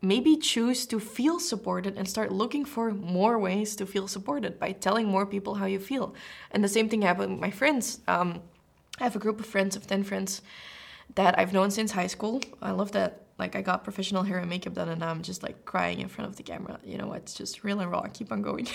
maybe 0.00 0.36
choose 0.36 0.86
to 0.86 1.00
feel 1.00 1.40
supported 1.40 1.98
and 1.98 2.08
start 2.08 2.30
looking 2.30 2.64
for 2.64 2.92
more 2.92 3.36
ways 3.36 3.74
to 3.74 3.84
feel 3.84 4.06
supported 4.06 4.60
by 4.60 4.70
telling 4.70 5.08
more 5.08 5.26
people 5.26 5.56
how 5.56 5.66
you 5.66 5.80
feel. 5.80 6.14
And 6.52 6.62
the 6.62 6.68
same 6.68 6.88
thing 6.88 7.02
happened 7.02 7.32
with 7.32 7.40
my 7.40 7.50
friends. 7.50 7.98
Um, 8.06 8.42
I 9.00 9.02
have 9.02 9.16
a 9.16 9.18
group 9.18 9.40
of 9.40 9.46
friends 9.46 9.74
of 9.74 9.88
10 9.88 10.04
friends 10.04 10.40
that 11.16 11.36
I've 11.36 11.52
known 11.52 11.72
since 11.72 11.90
high 11.90 12.06
school. 12.06 12.42
I 12.62 12.70
love 12.70 12.92
that. 12.92 13.22
Like, 13.38 13.54
I 13.54 13.62
got 13.62 13.84
professional 13.84 14.22
hair 14.22 14.38
and 14.38 14.50
makeup 14.50 14.74
done, 14.74 14.88
and 14.88 15.00
now 15.00 15.10
I'm 15.10 15.22
just 15.22 15.42
like 15.42 15.64
crying 15.64 16.00
in 16.00 16.08
front 16.08 16.30
of 16.30 16.36
the 16.36 16.42
camera. 16.42 16.78
You 16.84 16.98
know, 16.98 17.12
it's 17.12 17.34
just 17.34 17.64
real 17.64 17.80
and 17.80 17.90
raw. 17.90 18.02
Keep 18.12 18.32
on 18.32 18.42
going. 18.42 18.66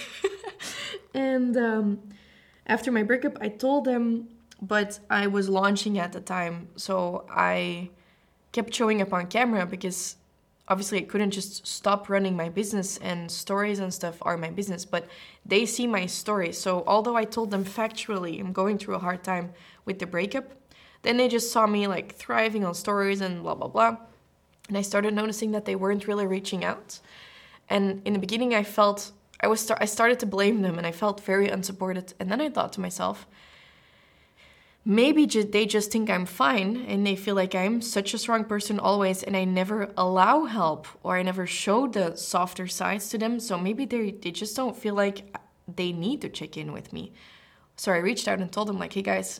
and 1.13 1.57
um, 1.57 1.99
after 2.67 2.91
my 2.91 3.03
breakup, 3.03 3.37
I 3.41 3.49
told 3.49 3.85
them, 3.85 4.29
but 4.61 4.99
I 5.09 5.27
was 5.27 5.49
launching 5.49 5.99
at 5.99 6.13
the 6.13 6.21
time. 6.21 6.69
So 6.77 7.25
I 7.29 7.89
kept 8.53 8.73
showing 8.73 9.01
up 9.01 9.11
on 9.11 9.27
camera 9.27 9.65
because 9.65 10.15
obviously 10.67 10.99
I 10.99 11.01
couldn't 11.01 11.31
just 11.31 11.67
stop 11.67 12.09
running 12.09 12.35
my 12.35 12.49
business 12.49 12.97
and 12.97 13.29
stories 13.29 13.79
and 13.79 13.93
stuff 13.93 14.17
are 14.21 14.37
my 14.37 14.49
business, 14.49 14.85
but 14.85 15.07
they 15.45 15.65
see 15.65 15.87
my 15.87 16.05
story. 16.05 16.53
So 16.53 16.83
although 16.87 17.17
I 17.17 17.25
told 17.25 17.51
them 17.51 17.65
factually 17.65 18.39
I'm 18.39 18.53
going 18.53 18.77
through 18.77 18.95
a 18.95 18.99
hard 18.99 19.23
time 19.23 19.53
with 19.85 19.99
the 19.99 20.05
breakup, 20.05 20.45
then 21.01 21.17
they 21.17 21.27
just 21.27 21.51
saw 21.51 21.67
me 21.67 21.87
like 21.87 22.15
thriving 22.15 22.63
on 22.63 22.73
stories 22.73 23.19
and 23.19 23.43
blah 23.43 23.55
blah 23.55 23.67
blah. 23.67 23.97
And 24.73 24.77
I 24.79 24.81
started 24.81 25.13
noticing 25.13 25.51
that 25.51 25.65
they 25.65 25.75
weren't 25.75 26.07
really 26.07 26.25
reaching 26.25 26.65
out. 26.65 26.99
And 27.69 28.01
in 28.05 28.13
the 28.13 28.19
beginning 28.19 28.55
I 28.55 28.63
felt 28.63 29.11
I 29.39 29.45
was 29.45 29.69
I 29.69 29.85
started 29.85 30.19
to 30.21 30.25
blame 30.25 30.63
them 30.63 30.79
and 30.79 30.87
I 30.87 30.91
felt 30.91 31.21
very 31.21 31.47
unsupported. 31.47 32.15
And 32.19 32.31
then 32.31 32.41
I 32.41 32.49
thought 32.49 32.73
to 32.73 32.81
myself, 32.81 33.27
maybe 34.83 35.27
they 35.27 35.67
just 35.67 35.91
think 35.91 36.09
I'm 36.09 36.25
fine 36.25 36.85
and 36.87 37.05
they 37.05 37.15
feel 37.15 37.35
like 37.35 37.53
I'm 37.53 37.83
such 37.83 38.15
a 38.15 38.17
strong 38.17 38.45
person 38.45 38.79
always 38.79 39.21
and 39.21 39.37
I 39.37 39.43
never 39.45 39.91
allow 39.95 40.45
help 40.45 40.87
or 41.03 41.17
I 41.17 41.21
never 41.21 41.45
show 41.45 41.85
the 41.85 42.15
softer 42.15 42.65
sides 42.65 43.09
to 43.09 43.19
them. 43.19 43.39
So 43.39 43.59
maybe 43.59 43.85
they, 43.85 44.09
they 44.09 44.31
just 44.31 44.55
don't 44.55 44.75
feel 44.75 44.95
like 44.95 45.37
they 45.67 45.91
need 45.91 46.21
to 46.21 46.29
check 46.29 46.57
in 46.57 46.73
with 46.73 46.91
me. 46.91 47.13
So 47.75 47.91
I 47.91 47.97
reached 47.97 48.27
out 48.27 48.39
and 48.39 48.51
told 48.51 48.69
them, 48.69 48.79
like, 48.79 48.93
hey 48.93 49.03
guys, 49.03 49.39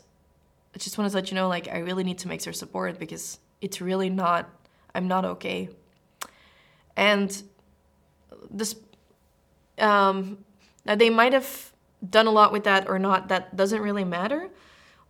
I 0.76 0.78
just 0.78 0.96
want 0.96 1.10
to 1.10 1.16
let 1.16 1.32
you 1.32 1.36
know, 1.36 1.48
like, 1.48 1.68
I 1.70 1.80
really 1.80 2.04
need 2.04 2.20
some 2.20 2.32
extra 2.32 2.54
support 2.54 3.00
because 3.00 3.40
it's 3.62 3.82
really 3.82 4.12
not, 4.12 4.48
I'm 4.96 5.08
not 5.08 5.26
okay. 5.26 5.70
And 6.96 7.44
this, 8.52 8.76
um, 9.80 10.46
now 10.86 10.96
they 10.96 11.10
might 11.10 11.34
have 11.34 11.72
done 12.08 12.28
a 12.28 12.32
lot 12.32 12.52
with 12.52 12.66
that 12.66 12.88
or 12.88 13.00
not, 13.00 13.30
that 13.30 13.56
doesn't 13.56 13.82
really 13.82 14.04
matter 14.04 14.50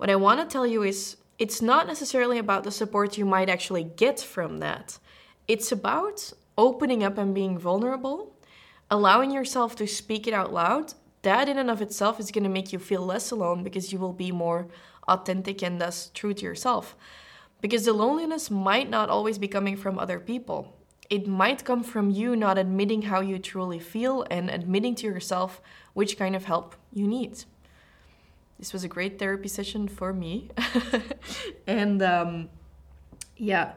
what 0.04 0.10
I 0.10 0.18
want 0.18 0.42
to 0.42 0.52
tell 0.52 0.68
you 0.68 0.84
is 0.84 1.16
it's 1.40 1.62
not 1.62 1.88
necessarily 1.88 2.38
about 2.38 2.66
the 2.66 2.72
support 2.72 3.18
you 3.18 3.26
might 3.26 3.50
actually 3.50 3.84
get 3.84 4.20
from 4.20 4.58
that. 4.60 5.00
It's 5.48 5.72
about 5.72 6.34
opening 6.58 7.06
up 7.06 7.18
and 7.18 7.34
being 7.34 7.58
vulnerable, 7.58 8.36
allowing 8.92 9.32
yourself 9.32 9.76
to 9.78 9.88
speak 9.88 10.28
it 10.28 10.34
out 10.34 10.54
loud. 10.54 10.94
That, 11.22 11.48
in 11.48 11.58
and 11.58 11.72
of 11.72 11.82
itself, 11.82 12.20
is 12.20 12.32
going 12.32 12.44
to 12.44 12.50
make 12.50 12.74
you 12.74 12.80
feel 12.80 13.02
less 13.02 13.32
alone 13.32 13.64
because 13.64 13.94
you 13.94 14.00
will 14.00 14.12
be 14.12 14.32
more 14.32 14.68
authentic 15.08 15.64
and 15.64 15.80
thus 15.80 16.12
true 16.14 16.34
to 16.34 16.44
yourself. 16.44 16.98
Because 17.64 17.86
the 17.86 17.94
loneliness 17.94 18.52
might 18.52 18.90
not 18.90 19.10
always 19.10 19.38
be 19.40 19.48
coming 19.48 19.78
from 19.78 19.98
other 19.98 20.20
people. 20.20 20.76
It 21.10 21.28
might 21.28 21.64
come 21.64 21.84
from 21.84 22.12
you 22.12 22.36
not 22.36 22.58
admitting 22.58 23.04
how 23.04 23.22
you 23.22 23.40
truly 23.40 23.80
feel 23.80 24.26
and 24.30 24.50
admitting 24.50 24.96
to 24.96 25.08
yourself 25.08 25.62
which 25.94 26.18
kind 26.18 26.36
of 26.36 26.46
help 26.46 26.76
you 26.92 27.08
need 27.08 27.46
this 28.64 28.72
was 28.72 28.86
a 28.86 28.88
great 28.88 29.20
therapy 29.20 29.50
session 29.50 29.90
for 29.90 30.14
me. 30.14 30.48
and 31.68 32.02
um, 32.02 32.50
yeah, 33.36 33.74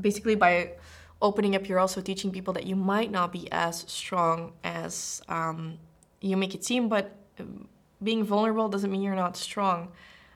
basically 0.00 0.36
by 0.36 0.74
opening 1.20 1.56
up, 1.56 1.68
you're 1.68 1.80
also 1.80 2.00
teaching 2.00 2.30
people 2.30 2.54
that 2.54 2.64
you 2.64 2.76
might 2.76 3.10
not 3.10 3.32
be 3.32 3.50
as 3.50 3.84
strong 3.88 4.52
as 4.62 5.20
um, 5.28 5.78
you 6.20 6.36
make 6.36 6.54
it 6.54 6.64
seem, 6.64 6.88
but 6.88 7.16
um, 7.40 7.66
being 8.04 8.22
vulnerable 8.22 8.68
doesn't 8.68 8.92
mean 8.92 9.02
you're 9.02 9.16
not 9.16 9.36
strong. 9.36 9.90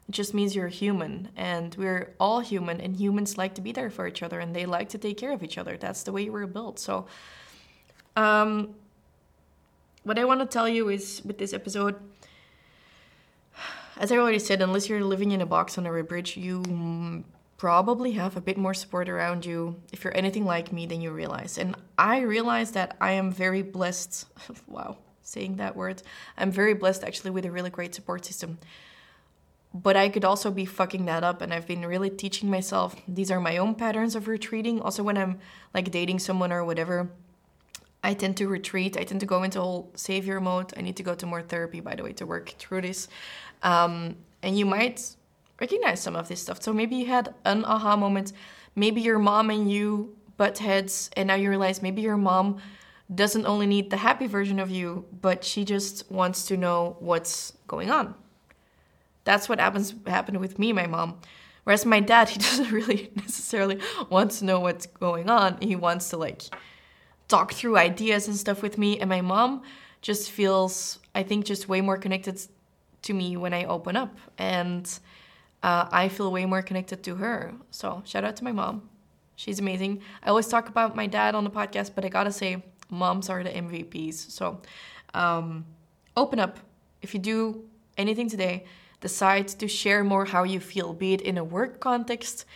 It 0.08 0.12
just 0.12 0.34
means 0.34 0.54
you're 0.54 0.68
human, 0.68 1.30
and 1.36 1.74
we're 1.76 2.14
all 2.20 2.40
human, 2.40 2.80
and 2.80 2.94
humans 2.94 3.38
like 3.38 3.54
to 3.54 3.62
be 3.62 3.72
there 3.72 3.90
for 3.90 4.06
each 4.06 4.22
other, 4.22 4.38
and 4.38 4.54
they 4.54 4.66
like 4.66 4.90
to 4.90 4.98
take 4.98 5.16
care 5.16 5.32
of 5.32 5.42
each 5.42 5.56
other. 5.56 5.76
That's 5.76 6.02
the 6.02 6.12
way 6.12 6.28
we're 6.28 6.46
built. 6.46 6.78
So, 6.78 7.06
um, 8.16 8.74
what 10.02 10.18
I 10.18 10.24
want 10.24 10.40
to 10.40 10.46
tell 10.46 10.68
you 10.68 10.90
is 10.90 11.22
with 11.24 11.38
this 11.38 11.54
episode, 11.54 11.96
as 13.96 14.12
I 14.12 14.16
already 14.16 14.38
said, 14.38 14.60
unless 14.60 14.88
you're 14.88 15.04
living 15.04 15.32
in 15.32 15.40
a 15.40 15.46
box 15.46 15.78
under 15.78 15.96
a 15.98 16.04
bridge, 16.04 16.36
you 16.36 17.24
probably 17.56 18.12
have 18.12 18.36
a 18.36 18.40
bit 18.40 18.58
more 18.58 18.74
support 18.74 19.08
around 19.08 19.46
you. 19.46 19.76
If 19.92 20.04
you're 20.04 20.16
anything 20.16 20.44
like 20.44 20.72
me, 20.72 20.84
then 20.86 21.00
you 21.00 21.12
realize. 21.12 21.56
And 21.56 21.76
I 21.96 22.20
realize 22.20 22.72
that 22.72 22.96
I 23.00 23.12
am 23.12 23.32
very 23.32 23.62
blessed. 23.62 24.26
wow, 24.68 24.98
saying 25.22 25.56
that 25.56 25.76
word. 25.76 26.02
I'm 26.36 26.50
very 26.50 26.74
blessed 26.74 27.04
actually 27.04 27.30
with 27.30 27.46
a 27.46 27.50
really 27.50 27.70
great 27.70 27.94
support 27.94 28.26
system. 28.26 28.58
But 29.74 29.96
I 29.96 30.08
could 30.08 30.24
also 30.24 30.52
be 30.52 30.64
fucking 30.64 31.04
that 31.06 31.24
up, 31.24 31.42
and 31.42 31.52
I've 31.52 31.66
been 31.66 31.84
really 31.84 32.08
teaching 32.08 32.48
myself 32.48 32.94
these 33.08 33.30
are 33.32 33.40
my 33.40 33.56
own 33.56 33.74
patterns 33.74 34.14
of 34.14 34.28
retreating. 34.28 34.80
Also, 34.80 35.02
when 35.02 35.18
I'm 35.18 35.40
like 35.74 35.90
dating 35.90 36.20
someone 36.20 36.52
or 36.52 36.64
whatever, 36.64 37.10
I 38.04 38.14
tend 38.14 38.36
to 38.36 38.46
retreat. 38.46 38.96
I 38.96 39.02
tend 39.02 39.18
to 39.20 39.26
go 39.26 39.42
into 39.42 39.60
whole 39.60 39.90
savior 39.96 40.40
mode. 40.40 40.72
I 40.76 40.82
need 40.82 40.96
to 40.98 41.02
go 41.02 41.16
to 41.16 41.26
more 41.26 41.42
therapy, 41.42 41.80
by 41.80 41.96
the 41.96 42.04
way, 42.04 42.12
to 42.12 42.24
work 42.24 42.54
through 42.58 42.82
this. 42.82 43.08
Um, 43.64 44.16
and 44.42 44.56
you 44.56 44.64
might 44.64 45.16
recognize 45.58 46.00
some 46.00 46.14
of 46.14 46.28
this 46.28 46.40
stuff. 46.42 46.62
So 46.62 46.72
maybe 46.72 46.94
you 46.94 47.06
had 47.06 47.34
an 47.44 47.64
aha 47.64 47.96
moment. 47.96 48.32
Maybe 48.76 49.00
your 49.00 49.18
mom 49.18 49.50
and 49.50 49.68
you 49.70 50.16
butt 50.36 50.58
heads, 50.58 51.10
and 51.16 51.26
now 51.28 51.34
you 51.34 51.48
realize 51.48 51.82
maybe 51.82 52.02
your 52.02 52.16
mom 52.16 52.58
doesn't 53.12 53.46
only 53.46 53.66
need 53.66 53.90
the 53.90 53.96
happy 53.96 54.26
version 54.26 54.58
of 54.60 54.70
you, 54.70 55.04
but 55.20 55.42
she 55.44 55.64
just 55.64 56.10
wants 56.10 56.46
to 56.46 56.56
know 56.56 56.96
what's 57.00 57.54
going 57.66 57.90
on. 57.90 58.14
That's 59.24 59.48
what 59.48 59.58
happens 59.58 59.94
happened 60.06 60.40
with 60.40 60.58
me, 60.58 60.72
my 60.72 60.86
mom. 60.86 61.18
Whereas 61.64 61.86
my 61.86 62.00
dad, 62.00 62.28
he 62.28 62.38
doesn't 62.48 62.70
really 62.70 63.10
necessarily 63.16 63.80
want 64.10 64.32
to 64.32 64.44
know 64.44 64.60
what's 64.60 64.86
going 64.86 65.28
on. 65.28 65.58
He 65.60 65.76
wants 65.76 66.10
to 66.10 66.16
like 66.16 66.42
talk 67.28 67.52
through 67.52 67.76
ideas 67.76 68.28
and 68.28 68.36
stuff 68.36 68.62
with 68.62 68.78
me. 68.78 69.00
And 69.00 69.08
my 69.08 69.22
mom 69.22 69.62
just 70.02 70.30
feels, 70.30 70.98
I 71.14 71.22
think, 71.22 71.46
just 71.46 71.68
way 71.68 71.80
more 71.80 71.96
connected 71.96 72.40
to 73.02 73.12
me 73.14 73.36
when 73.36 73.54
I 73.54 73.64
open 73.64 73.96
up. 73.96 74.16
And 74.38 74.86
uh, 75.62 75.88
I 75.90 76.08
feel 76.08 76.30
way 76.30 76.44
more 76.44 76.62
connected 76.62 77.02
to 77.04 77.16
her. 77.16 77.54
So 77.70 78.02
shout 78.04 78.24
out 78.24 78.36
to 78.36 78.44
my 78.44 78.52
mom. 78.52 78.88
She's 79.36 79.58
amazing. 79.58 80.02
I 80.22 80.28
always 80.28 80.46
talk 80.46 80.68
about 80.68 80.94
my 80.94 81.06
dad 81.06 81.34
on 81.34 81.42
the 81.42 81.50
podcast, 81.50 81.92
but 81.94 82.04
I 82.04 82.08
gotta 82.08 82.30
say, 82.30 82.62
moms 82.90 83.28
are 83.28 83.42
the 83.42 83.50
MVPs. 83.50 84.30
So 84.30 84.60
um, 85.14 85.64
open 86.16 86.38
up. 86.38 86.58
If 87.02 87.14
you 87.14 87.20
do 87.20 87.64
anything 87.96 88.28
today, 88.28 88.64
decide 89.04 89.48
to 89.48 89.68
share 89.68 90.02
more 90.02 90.24
how 90.24 90.44
you 90.44 90.58
feel, 90.58 90.94
be 90.94 91.12
it 91.12 91.20
in 91.20 91.36
a 91.36 91.44
work 91.44 91.78
context, 91.78 92.46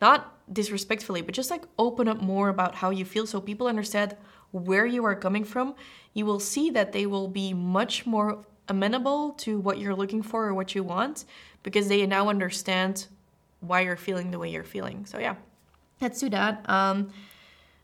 not 0.00 0.18
disrespectfully, 0.50 1.20
but 1.20 1.34
just 1.34 1.50
like 1.50 1.64
open 1.78 2.08
up 2.08 2.20
more 2.22 2.48
about 2.48 2.74
how 2.76 2.88
you 2.88 3.04
feel 3.04 3.26
so 3.26 3.42
people 3.42 3.66
understand 3.66 4.16
where 4.50 4.86
you 4.86 5.04
are 5.04 5.14
coming 5.14 5.44
from. 5.44 5.74
You 6.14 6.24
will 6.24 6.40
see 6.40 6.70
that 6.70 6.92
they 6.92 7.04
will 7.04 7.28
be 7.28 7.52
much 7.52 8.06
more 8.06 8.28
amenable 8.68 9.32
to 9.44 9.60
what 9.60 9.76
you're 9.78 9.94
looking 10.02 10.22
for 10.22 10.46
or 10.46 10.54
what 10.54 10.74
you 10.74 10.82
want 10.82 11.26
because 11.62 11.88
they 11.88 12.06
now 12.06 12.30
understand 12.30 13.06
why 13.60 13.80
you're 13.80 14.02
feeling 14.08 14.30
the 14.30 14.38
way 14.38 14.48
you're 14.48 14.72
feeling. 14.76 15.04
So, 15.04 15.18
yeah, 15.18 15.36
let's 16.00 16.20
do 16.20 16.30
that. 16.30 16.64
Um, 16.70 17.12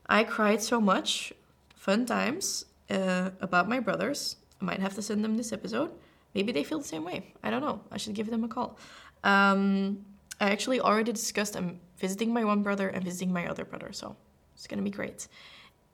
I 0.09 0.23
cried 0.23 0.63
so 0.63 0.81
much, 0.81 1.31
fun 1.75 2.07
times, 2.07 2.65
uh, 2.89 3.29
about 3.39 3.69
my 3.69 3.79
brothers. 3.79 4.37
I 4.59 4.65
might 4.65 4.79
have 4.79 4.95
to 4.95 5.03
send 5.03 5.23
them 5.23 5.37
this 5.37 5.53
episode. 5.53 5.91
Maybe 6.35 6.51
they 6.51 6.63
feel 6.63 6.79
the 6.79 6.87
same 6.87 7.05
way. 7.05 7.33
I 7.41 7.49
don't 7.49 7.61
know. 7.61 7.81
I 7.91 7.97
should 7.97 8.13
give 8.13 8.29
them 8.29 8.43
a 8.43 8.47
call. 8.47 8.77
Um, 9.23 10.05
I 10.39 10.51
actually 10.51 10.81
already 10.81 11.13
discussed 11.13 11.55
I'm 11.55 11.79
visiting 11.97 12.33
my 12.33 12.43
one 12.43 12.61
brother 12.61 12.89
and 12.89 13.03
visiting 13.03 13.31
my 13.31 13.47
other 13.47 13.63
brother, 13.63 13.93
so 13.93 14.15
it's 14.53 14.67
gonna 14.67 14.81
be 14.81 14.91
great. 14.91 15.27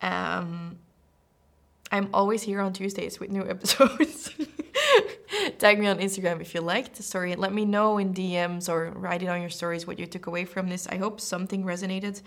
Um, 0.02 0.80
I'm 1.92 2.10
always 2.14 2.42
here 2.42 2.60
on 2.60 2.74
Tuesdays 2.74 3.20
with 3.20 3.30
new 3.30 3.48
episodes. 3.50 4.32
Tag 5.60 5.80
me 5.80 5.88
on 5.88 6.00
Instagram 6.00 6.42
if 6.42 6.56
you 6.56 6.62
liked 6.62 6.96
the 6.96 7.04
story. 7.04 7.36
Let 7.36 7.54
me 7.54 7.66
know 7.66 8.00
in 8.00 8.14
DMs 8.14 8.68
or 8.68 8.92
write 8.92 9.22
it 9.22 9.28
on 9.28 9.42
your 9.42 9.50
stories 9.50 9.86
what 9.86 10.00
you 10.00 10.08
took 10.08 10.26
away 10.26 10.46
from 10.46 10.70
this. 10.70 10.88
I 10.88 10.98
hope 10.98 11.22
something 11.22 11.64
resonated. 11.64 12.22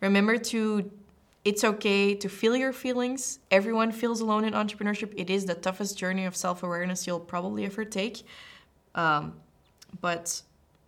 Remember 0.00 0.38
to 0.38 0.90
it's 1.44 1.62
okay 1.62 2.14
to 2.14 2.28
feel 2.28 2.56
your 2.56 2.72
feelings. 2.72 3.38
Everyone 3.50 3.92
feels 3.92 4.20
alone 4.20 4.44
in 4.44 4.54
entrepreneurship. 4.54 5.12
It 5.16 5.28
is 5.28 5.44
the 5.44 5.54
toughest 5.54 5.98
journey 5.98 6.24
of 6.24 6.34
self 6.34 6.62
awareness 6.62 7.06
you'll 7.06 7.20
probably 7.20 7.64
ever 7.66 7.84
take. 7.84 8.26
Um, 8.94 9.34
but 10.00 10.42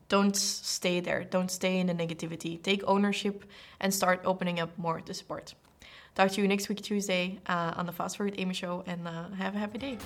don't 0.08 0.36
stay 0.36 1.00
there. 1.00 1.24
Don't 1.24 1.50
stay 1.50 1.78
in 1.78 1.86
the 1.88 1.94
negativity. 1.94 2.62
Take 2.62 2.82
ownership 2.86 3.44
and 3.80 3.92
start 3.92 4.22
opening 4.24 4.60
up 4.60 4.76
more 4.78 5.00
to 5.00 5.12
support. 5.12 5.54
Talk 6.14 6.30
to 6.32 6.40
you 6.40 6.48
next 6.48 6.70
week, 6.70 6.80
Tuesday, 6.80 7.38
uh, 7.46 7.74
on 7.76 7.84
the 7.84 7.92
Fast 7.92 8.16
Forward 8.16 8.36
Amy 8.38 8.54
Show, 8.54 8.82
and 8.86 9.06
uh, 9.06 9.28
have 9.30 9.54
a 9.54 9.58
happy 9.58 9.78
day. 9.78 9.98